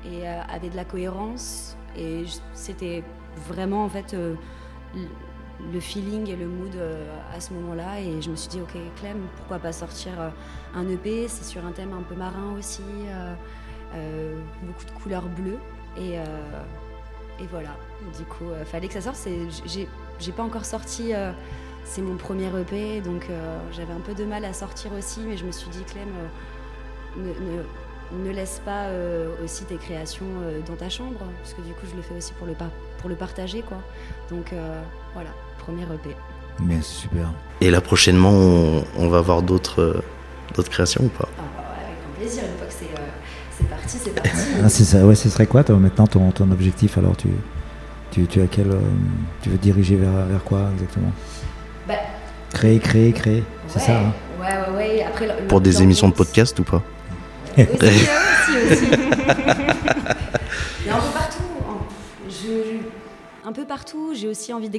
[0.04, 1.76] et avaient de la cohérence.
[1.96, 2.24] Et
[2.54, 3.04] c'était
[3.48, 6.74] vraiment, en fait, le feeling et le mood
[7.34, 8.00] à ce moment-là.
[8.00, 10.12] Et je me suis dit, ok, Clem, pourquoi pas sortir
[10.74, 12.82] un EP C'est sur un thème un peu marin aussi.
[13.94, 15.58] Euh, beaucoup de couleurs bleues.
[15.96, 16.24] Et, euh,
[17.40, 17.76] et voilà,
[18.16, 19.28] du coup, euh, fallait que ça sorte.
[19.66, 21.12] J'ai pas encore sorti
[21.82, 23.26] c'est mon premier EP, donc
[23.72, 26.08] j'avais un peu de mal à sortir aussi, mais je me suis dit, Clem,
[27.16, 27.62] ne,
[28.32, 28.86] laisse pas
[29.44, 30.26] aussi tes créations
[30.66, 32.54] dans ta chambre, parce que du coup, je le fais aussi pour le,
[32.98, 33.78] pour le partager, quoi.
[34.30, 34.52] Donc
[35.14, 36.14] voilà, premier EP.
[36.62, 37.32] Mais super.
[37.60, 38.32] Et là, prochainement,
[38.98, 40.02] on, va voir d'autres
[40.70, 41.28] créations ou pas?
[41.38, 42.86] Ah, bah Avec grand plaisir, une fois que c'est
[43.60, 44.30] c'est parti, c'est parti.
[44.64, 47.28] Ah, ça, ouais, ce serait quoi toi, maintenant ton, ton objectif alors tu,
[48.10, 48.80] tu, tu, as quel, euh,
[49.42, 51.12] tu veux diriger vers, vers quoi exactement?
[51.86, 51.94] Bah,
[52.52, 55.04] Créer, créer, créer, c'est ça hein Ouais, ouais, ouais.
[55.04, 56.82] Après, Pour des émissions de podcast ou pas?
[57.58, 58.86] Aussi, aussi.
[60.84, 61.42] Mais un peu partout.
[62.28, 62.78] Je,
[63.44, 64.14] un peu partout.
[64.14, 64.70] J'ai aussi envie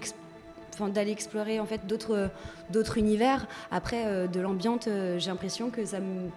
[0.93, 2.29] d'aller explorer en fait d'autres
[2.69, 3.45] d'autres univers.
[3.71, 6.29] Après, euh, de l'ambiance, euh, j'ai l'impression que ça me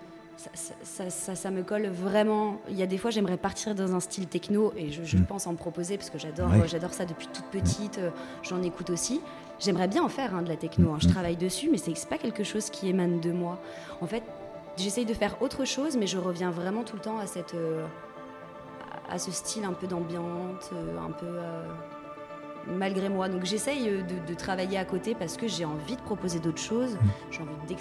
[0.83, 2.61] ça, ça, ça, me colle vraiment.
[2.69, 5.27] Il y a des fois, j'aimerais partir dans un style techno et je, mm.
[5.27, 7.99] pense en proposer parce que j'adore, j'adore ça depuis toute petite.
[7.99, 8.11] Euh,
[8.43, 9.21] j'en écoute aussi.
[9.61, 10.93] J'aimerais bien en faire hein, de la techno.
[10.93, 10.99] Hein.
[11.01, 11.13] Je mm.
[11.13, 13.61] travaille dessus, mais c'est pas quelque chose qui émane de moi.
[14.01, 14.25] En fait,
[14.77, 17.85] j'essaye de faire autre chose, mais je reviens vraiment tout le temps à cette, euh,
[19.09, 21.39] à ce style un peu d'ambiance, euh, un peu
[22.67, 23.29] malgré moi.
[23.29, 26.95] Donc j'essaye de, de, travailler à côté parce que j'ai envie de proposer d'autres choses.
[26.95, 26.99] Mm.
[27.31, 27.77] J'ai envie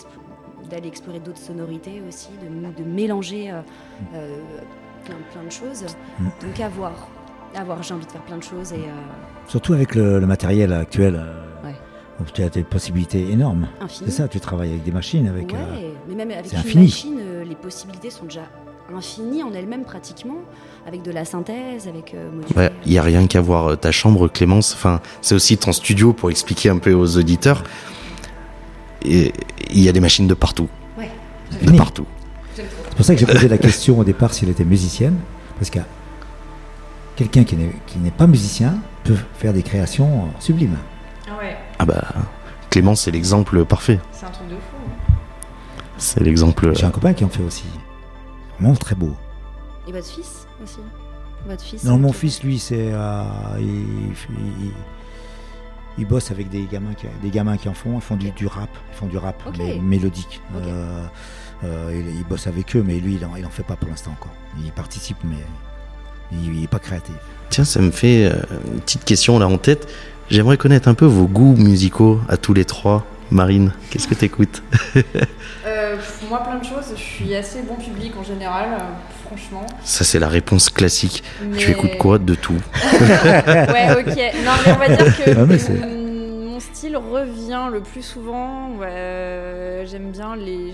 [0.70, 3.62] d'aller explorer d'autres sonorités aussi, de, de mélanger euh,
[4.14, 4.38] euh,
[5.06, 5.86] plein, plein, de choses.
[6.20, 6.26] Mm.
[6.42, 7.08] Donc à voir.
[7.56, 8.74] À voir, j'ai envie de faire plein de choses.
[8.74, 11.24] Et, euh, Surtout avec le, matériel actuel.
[12.32, 13.68] Tu as des possibilités énormes.
[13.88, 15.28] C'est ça, tu travailles avec des machines.
[15.28, 18.44] Avec, ouais, mais même avec une machine, les possibilités sont déjà
[18.96, 20.38] infinies en elles-mêmes pratiquement,
[20.86, 22.16] avec de la synthèse, avec
[22.86, 24.74] Il n'y a rien qu'à voir ta chambre, Clémence.
[24.74, 27.64] Enfin, c'est aussi ton studio pour expliquer un peu aux auditeurs
[29.06, 29.32] il
[29.72, 30.70] y a des machines de partout.
[30.98, 31.10] Ouais.
[31.62, 32.06] De partout.
[32.56, 32.64] C'est
[32.96, 35.18] pour ça que j'ai posé la question au départ s'il était musicienne,
[35.58, 35.80] parce que
[37.16, 40.78] quelqu'un qui n'est pas musicien peut faire des créations sublimes.
[41.84, 41.94] Ah.
[41.96, 42.22] Ah bah,
[42.70, 44.00] Clément, c'est l'exemple parfait.
[44.12, 44.78] C'est un truc de fou.
[45.98, 46.76] C'est l'exemple.
[46.76, 47.66] J'ai un copain qui en fait aussi.
[48.60, 49.16] Vraiment très beau.
[49.88, 50.80] Et votre fils aussi?
[51.46, 52.90] Votre fils Non, mon fils, lui, c'est.
[52.92, 53.24] Euh,
[55.98, 58.48] ils bossent avec des gamins qui, des gamins qui en font, ils font du, du
[58.48, 59.44] rap, ils font du rap
[59.82, 60.42] mélodique.
[60.56, 61.06] Euh,
[61.64, 64.34] euh, ils, bossent avec eux, mais lui, il en, fait pas pour l'instant encore.
[64.64, 65.38] Il participe, mais
[66.32, 67.16] il, n'est pas créatif.
[67.50, 68.42] Tiens, ça me fait euh,
[68.74, 69.88] une petite question là en tête.
[70.30, 73.06] J'aimerais connaître un peu vos goûts musicaux à tous les trois.
[73.32, 74.62] Marine, qu'est-ce que tu écoutes
[76.30, 76.94] Moi, plein de choses.
[76.96, 78.78] Je suis assez bon public en général,
[79.26, 79.66] franchement.
[79.84, 81.24] Ça, c'est la réponse classique.
[81.58, 82.54] Tu écoutes quoi de tout
[82.84, 84.18] Ouais, ok.
[84.46, 88.72] Non, mais on va dire que ah, mon style revient le plus souvent.
[88.82, 90.74] J'aime bien les.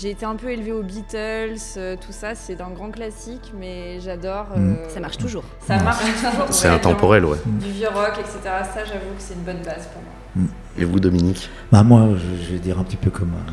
[0.00, 4.00] J'ai été un peu élevée aux Beatles, euh, tout ça, c'est d'un grand classique, mais
[4.00, 4.46] j'adore.
[4.56, 4.76] Mm.
[4.78, 5.44] Euh, ça marche toujours.
[5.66, 6.46] Ça marche toujours.
[6.50, 7.36] C'est intemporel, ouais.
[7.44, 8.38] Du vieux rock, etc.
[8.44, 10.48] Ça, j'avoue que c'est une bonne base pour moi.
[10.78, 13.32] Et vous, Dominique bah, Moi, je, vais dire un petit peu comme.
[13.32, 13.50] Euh,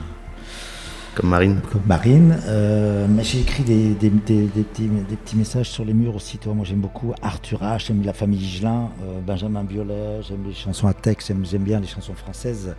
[1.15, 2.37] comme Marine Comme Marine.
[2.45, 6.37] Euh, mais j'ai écrit des, des, des, petits, des, petits, messages sur les murs aussi.
[6.37, 6.53] Toi.
[6.53, 10.87] Moi, j'aime beaucoup Arthur H, j'aime la famille Gigelin, euh, Benjamin Biolay, j'aime les chansons
[10.87, 12.73] à texte, j'aime bien les chansons françaises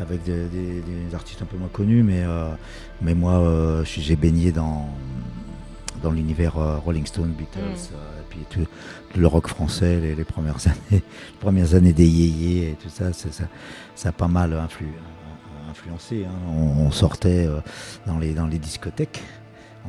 [0.00, 2.02] avec des, artistes un peu moins connus.
[2.02, 2.48] Mais, euh,
[3.02, 4.88] mais moi, j'ai baigné dans,
[6.02, 7.94] dans l'univers Rolling Stone, Beatles, mm.
[7.94, 8.66] et puis tout,
[9.16, 13.28] le rock français, les, premières années, les premières années des yéyés et tout ça, ça,
[13.94, 14.52] ça a pas mal
[15.70, 16.24] influencé.
[16.24, 16.32] Hein.
[16.48, 17.60] On, sortait euh,
[18.06, 19.22] dans, les, dans les discothèques.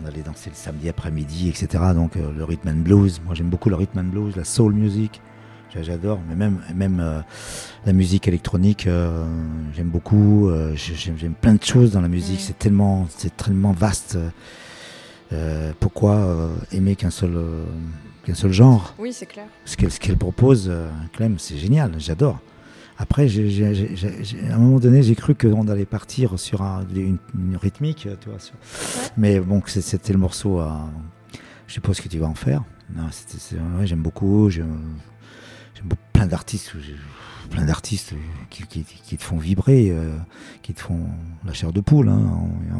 [0.01, 1.83] On allait danser le samedi après-midi, etc.
[1.93, 3.21] Donc euh, le rhythm and blues.
[3.25, 5.21] Moi j'aime beaucoup le rhythm and blues, la soul music.
[5.79, 7.21] J'adore, mais même, même euh,
[7.85, 8.87] la musique électronique,
[9.73, 10.51] j'aime beaucoup.
[10.75, 12.41] j'aime plein de choses dans la musique.
[12.41, 14.17] C'est tellement, c'est tellement vaste.
[15.79, 17.37] pourquoi aimer qu'un seul,
[18.25, 18.95] qu'un seul genre?
[18.99, 19.45] Oui, c'est clair.
[19.65, 20.71] Ce qu'elle, ce qu'elle propose,
[21.13, 21.93] Clem, c'est génial.
[21.97, 22.39] J'adore.
[23.01, 27.17] Après, à un moment donné, j'ai cru qu'on allait partir sur une,
[27.59, 28.37] rythmique, tu vois.
[29.17, 30.61] Mais bon, c'était le morceau.
[31.65, 32.63] Je sais pas ce que tu vas en faire.
[33.85, 34.51] j'aime beaucoup.
[36.13, 36.73] Plein d'artistes,
[37.49, 38.13] plein d'artistes
[38.49, 40.15] qui, qui, qui, te font vibrer, euh,
[40.61, 40.99] qui te font
[41.45, 42.09] la chair de poule.
[42.09, 42.21] Hein.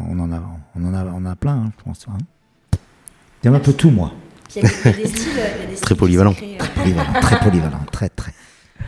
[0.08, 0.42] On, on, en a,
[0.76, 2.06] on en a, on a plein, hein, je pense.
[2.08, 2.18] Hein.
[3.42, 4.12] Il y en a un peu tout, moi.
[4.54, 6.34] Il y a des, a des styles, il y a des styles Très polyvalent.
[6.42, 8.32] euh, Très polyvalent, très polyvalent, très, très.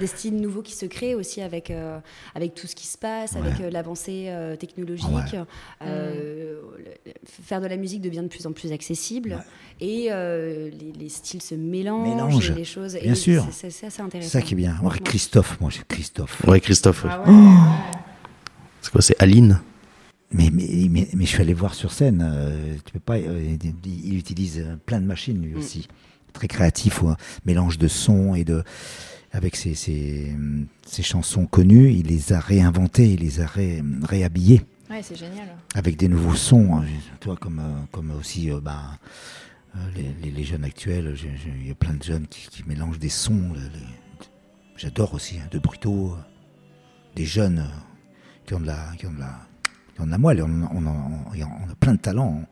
[0.01, 1.99] Des styles nouveaux qui se créent aussi avec, euh,
[2.34, 5.07] avec tout ce qui se passe, avec euh, l'avancée euh, technologique.
[5.12, 5.40] Ouais.
[5.82, 9.42] Euh, le- faire de la musique devient de plus en plus accessible
[9.80, 12.51] et euh, les, les styles se mélangent, Mélangent.
[12.51, 12.95] et les choses.
[13.01, 13.47] Bien et sûr.
[13.51, 14.30] C'est c'est assez C'est intéressant.
[14.30, 14.76] ça qui est bien.
[14.82, 14.99] Moi, Ouais.
[15.01, 16.45] Christophe, moi, j'ai Christophe.
[16.47, 17.05] Ouais, Christophe.
[17.05, 17.11] ouais.
[17.12, 17.34] Ah ouais.
[18.82, 19.61] C'est quoi C'est Aline?
[20.32, 22.22] Mais, mais, mais, mais je suis allé voir sur scène.
[22.28, 23.16] euh, tu peux pas.
[23.18, 25.86] euh, il, il utilise plein de machines lui aussi.
[26.32, 27.14] Très créatif, ouais.
[27.47, 28.64] mélange de sons et de.
[29.37, 30.32] Avec ses, ses,
[30.87, 35.49] ses chansons connues, il les a réinventées, il les a ré- réhabillées Ouais, c'est génial.
[35.74, 36.76] avec des nouveaux sons.
[36.76, 36.85] hein.
[37.18, 38.78] Toi, comme, euh, comme aussi euh, ben,
[39.76, 41.16] euh, les, les- les jeunes actuels,
[41.61, 43.55] il y a plein de jeunes qui, qui mélangent des sons.
[44.76, 46.16] J'adore aussi, hein, de Bruto, euh,
[47.16, 47.66] des jeunes
[48.47, 49.41] qui ont de la, qui ont de la,
[49.97, 50.43] qui ont de la moelle.
[50.43, 52.47] On, on, en- on a plein de talents hein,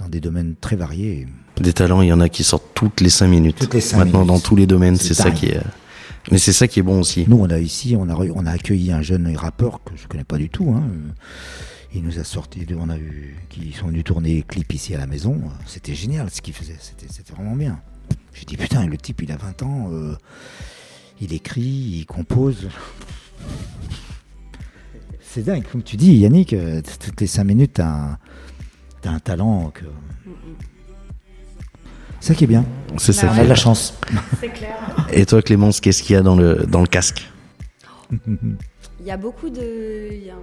[0.00, 1.28] dans des domaines très variés.
[1.60, 3.56] Des talents, il y en a qui sortent toutes les 5 minutes.
[3.60, 4.34] Toutes les cinq Maintenant, minutes.
[4.34, 5.60] dans tous les domaines, C'est c'est ça qui est.
[6.30, 7.24] Mais c'est ça qui est bon aussi.
[7.28, 10.24] Nous, on a ici, on a, on a accueilli un jeune rappeur que je connais
[10.24, 10.70] pas du tout.
[10.70, 10.84] hein.
[11.94, 14.98] Il nous a sorti, on a eu, qui sont venus tourner les clips ici à
[14.98, 15.38] la maison.
[15.66, 17.80] C'était génial ce qu'il faisait, c'était, vraiment bien.
[18.32, 20.16] J'ai dit putain, le type, il a 20 ans, euh,
[21.20, 22.68] il écrit, il compose.
[25.20, 28.18] C'est dingue, comme tu dis, Yannick, euh, toutes les 5 minutes, t'as un,
[29.02, 29.84] t'as un talent que.
[30.24, 30.71] C'est
[32.26, 32.64] ça qui est bien.
[32.98, 33.28] C'est ça.
[33.30, 33.94] On qui a est de la chance.
[34.40, 34.76] C'est clair.
[35.12, 37.28] Et toi, Clémence, qu'est-ce qu'il y a dans le, dans le casque?
[38.10, 40.08] Il y a beaucoup de.
[40.12, 40.36] il y a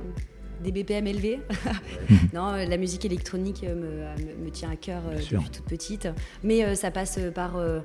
[0.64, 1.40] des BPM élevés.
[2.34, 5.66] non, euh, la musique électronique euh, me, me- me tient à cœur euh, depuis toute
[5.66, 6.08] petite.
[6.44, 7.80] Mais euh, ça passe par euh,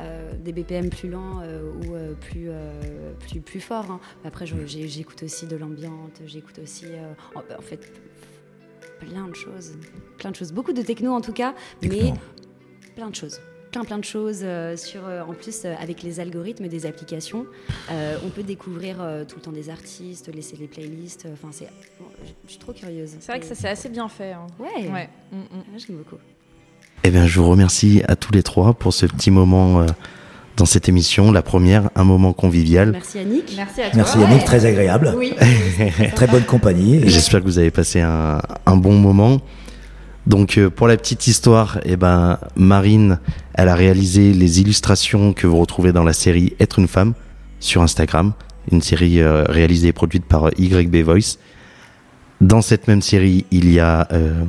[0.00, 3.90] euh, des BPM plus lents euh, ou euh, plus, euh, plus, plus forts.
[3.90, 4.00] hein.
[4.24, 6.86] Après, j'écoute aussi de l'ambiante, j'écoute aussi.
[6.86, 7.92] euh, en, en fait,
[9.00, 9.72] plein de choses.
[10.16, 10.52] Plein de choses.
[10.52, 12.12] Beaucoup de techno en tout cas, mais.
[12.94, 13.40] Plein de choses.
[13.72, 15.00] Plein, plein de choses euh, sur.
[15.06, 17.44] euh, en plus, euh, avec les algorithmes des applications,
[17.90, 21.26] euh, on peut découvrir euh, tout le temps des artistes, laisser les playlists.
[21.32, 21.68] Enfin, c'est.
[21.98, 22.06] bon,
[22.46, 23.10] je- suis trop curieuse.
[23.18, 24.32] C'est vrai que ça c'est assez bien fait.
[24.32, 24.46] hein.
[24.60, 24.88] Ouais.
[24.88, 25.08] Ouais.
[25.32, 25.46] Mm, mm.
[25.74, 26.16] Ah, J'aime beaucoup.
[27.02, 29.86] Eh bien, je vous remercie à tous les trois pour ce petit moment euh,
[30.56, 32.92] dans cette émission, la première, un moment convivial.
[32.92, 33.54] Merci Annick.
[33.56, 33.96] Merci à toi.
[33.96, 35.12] Merci Yannick, très agréable.
[35.16, 35.34] Oui.
[36.14, 37.00] Très bonne compagnie.
[37.08, 39.40] J'espère que vous avez passé un, un bon moment.
[40.26, 43.18] Donc, euh, pour la petite histoire, eh ben, Marine,
[43.54, 47.14] elle a réalisé les illustrations que vous retrouvez dans la série Être une femme
[47.60, 48.32] sur Instagram,
[48.72, 51.38] une série euh, réalisée et produite par euh, YB Voice.
[52.40, 54.44] Dans cette même série, il y a euh,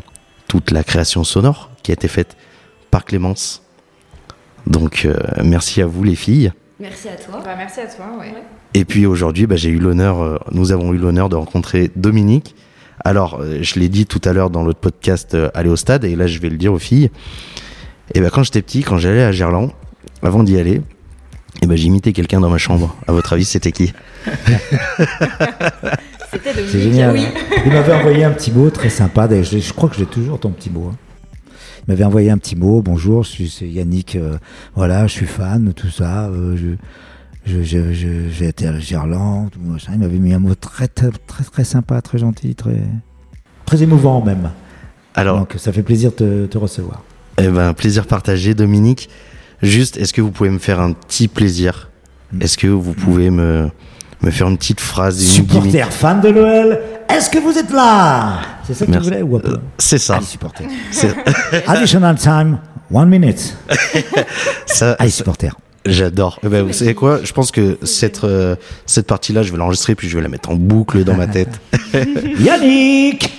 [0.48, 2.36] toute la création sonore qui a été faite
[2.92, 3.62] par Clémence.
[4.68, 6.52] Donc, euh, merci à vous les filles.
[6.80, 7.42] Merci à toi.
[7.44, 8.06] Bah, merci à toi.
[8.20, 8.34] Ouais.
[8.74, 12.56] Et puis aujourd'hui, bah, j'ai eu l'honneur, euh, nous avons eu l'honneur de rencontrer Dominique.
[13.06, 16.04] Alors, euh, je l'ai dit tout à l'heure dans l'autre podcast euh, Aller au stade,
[16.04, 17.12] et là je vais le dire aux filles.
[18.14, 19.72] Et ben quand j'étais petit, quand j'allais à Gerland,
[20.24, 20.82] avant d'y aller,
[21.62, 22.96] et ben j'imitais quelqu'un dans ma chambre.
[23.08, 23.94] À votre avis, c'était qui?
[26.32, 26.52] C'était.
[26.68, 27.14] C'est génial.
[27.14, 27.26] Oui.
[27.26, 27.62] hein.
[27.66, 29.28] Il m'avait envoyé un petit mot très sympa.
[29.28, 30.90] D'ailleurs, je, je crois que j'ai toujours ton petit mot.
[30.92, 30.98] hein.
[31.88, 32.82] Il m'avait envoyé un petit mot.
[32.82, 34.16] Bonjour, je suis c'est Yannick.
[34.16, 34.38] euh,
[34.76, 36.26] voilà, je suis fan, tout ça.
[36.28, 36.68] euh, je
[37.46, 39.92] je- je- je- j'ai été à Gerland, tout machin.
[39.94, 42.82] Il m'avait mis un mot très, très très très sympa, très gentil, très
[43.66, 44.50] très émouvant même.
[45.16, 47.04] Alors, Donc ça fait plaisir de te, recevoir.
[47.38, 49.10] eh ben plaisir partagé, Dominique.
[49.62, 51.90] Juste, est-ce que vous pouvez me faire un petit plaisir?
[52.42, 53.70] Est-ce que vous pouvez me
[54.22, 55.72] me faire une petite phrase, une gimmick?
[55.72, 56.80] Supporter fan de l'OL,
[57.10, 58.40] est-ce que vous êtes là?
[58.66, 59.08] C'est ça que Merci.
[59.10, 59.52] tu voulais ou un peu?
[59.54, 60.16] Euh, C'est ça.
[60.16, 60.66] Allez, supporter.
[61.68, 62.58] Additional time,
[62.92, 63.56] one minute.
[64.66, 65.52] ça Allez, supporter.
[65.86, 66.40] J'adore.
[66.44, 67.20] Eh ben, vous savez quoi?
[67.24, 68.56] Je pense que cette, euh,
[68.88, 71.62] cette partie-là, je vais l'enregistrer puis je vais la mettre en boucle dans ma tête.
[72.40, 73.32] Yannick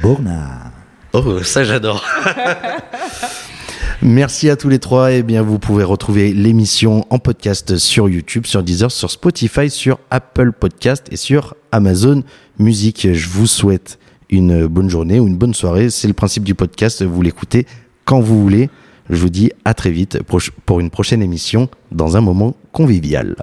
[0.00, 0.72] Bourna.
[1.12, 2.02] Oh, ça j'adore.
[4.02, 5.12] Merci à tous les trois.
[5.12, 10.00] Eh bien, vous pouvez retrouver l'émission en podcast sur YouTube, sur Deezer, sur Spotify, sur
[10.10, 12.22] Apple Podcast et sur Amazon
[12.58, 13.08] Music.
[13.12, 13.98] Je vous souhaite
[14.30, 15.90] une bonne journée ou une bonne soirée.
[15.90, 17.04] C'est le principe du podcast.
[17.04, 17.66] Vous l'écoutez
[18.06, 18.70] quand vous voulez.
[19.10, 20.18] Je vous dis à très vite
[20.66, 23.36] pour une prochaine émission dans un moment convivial.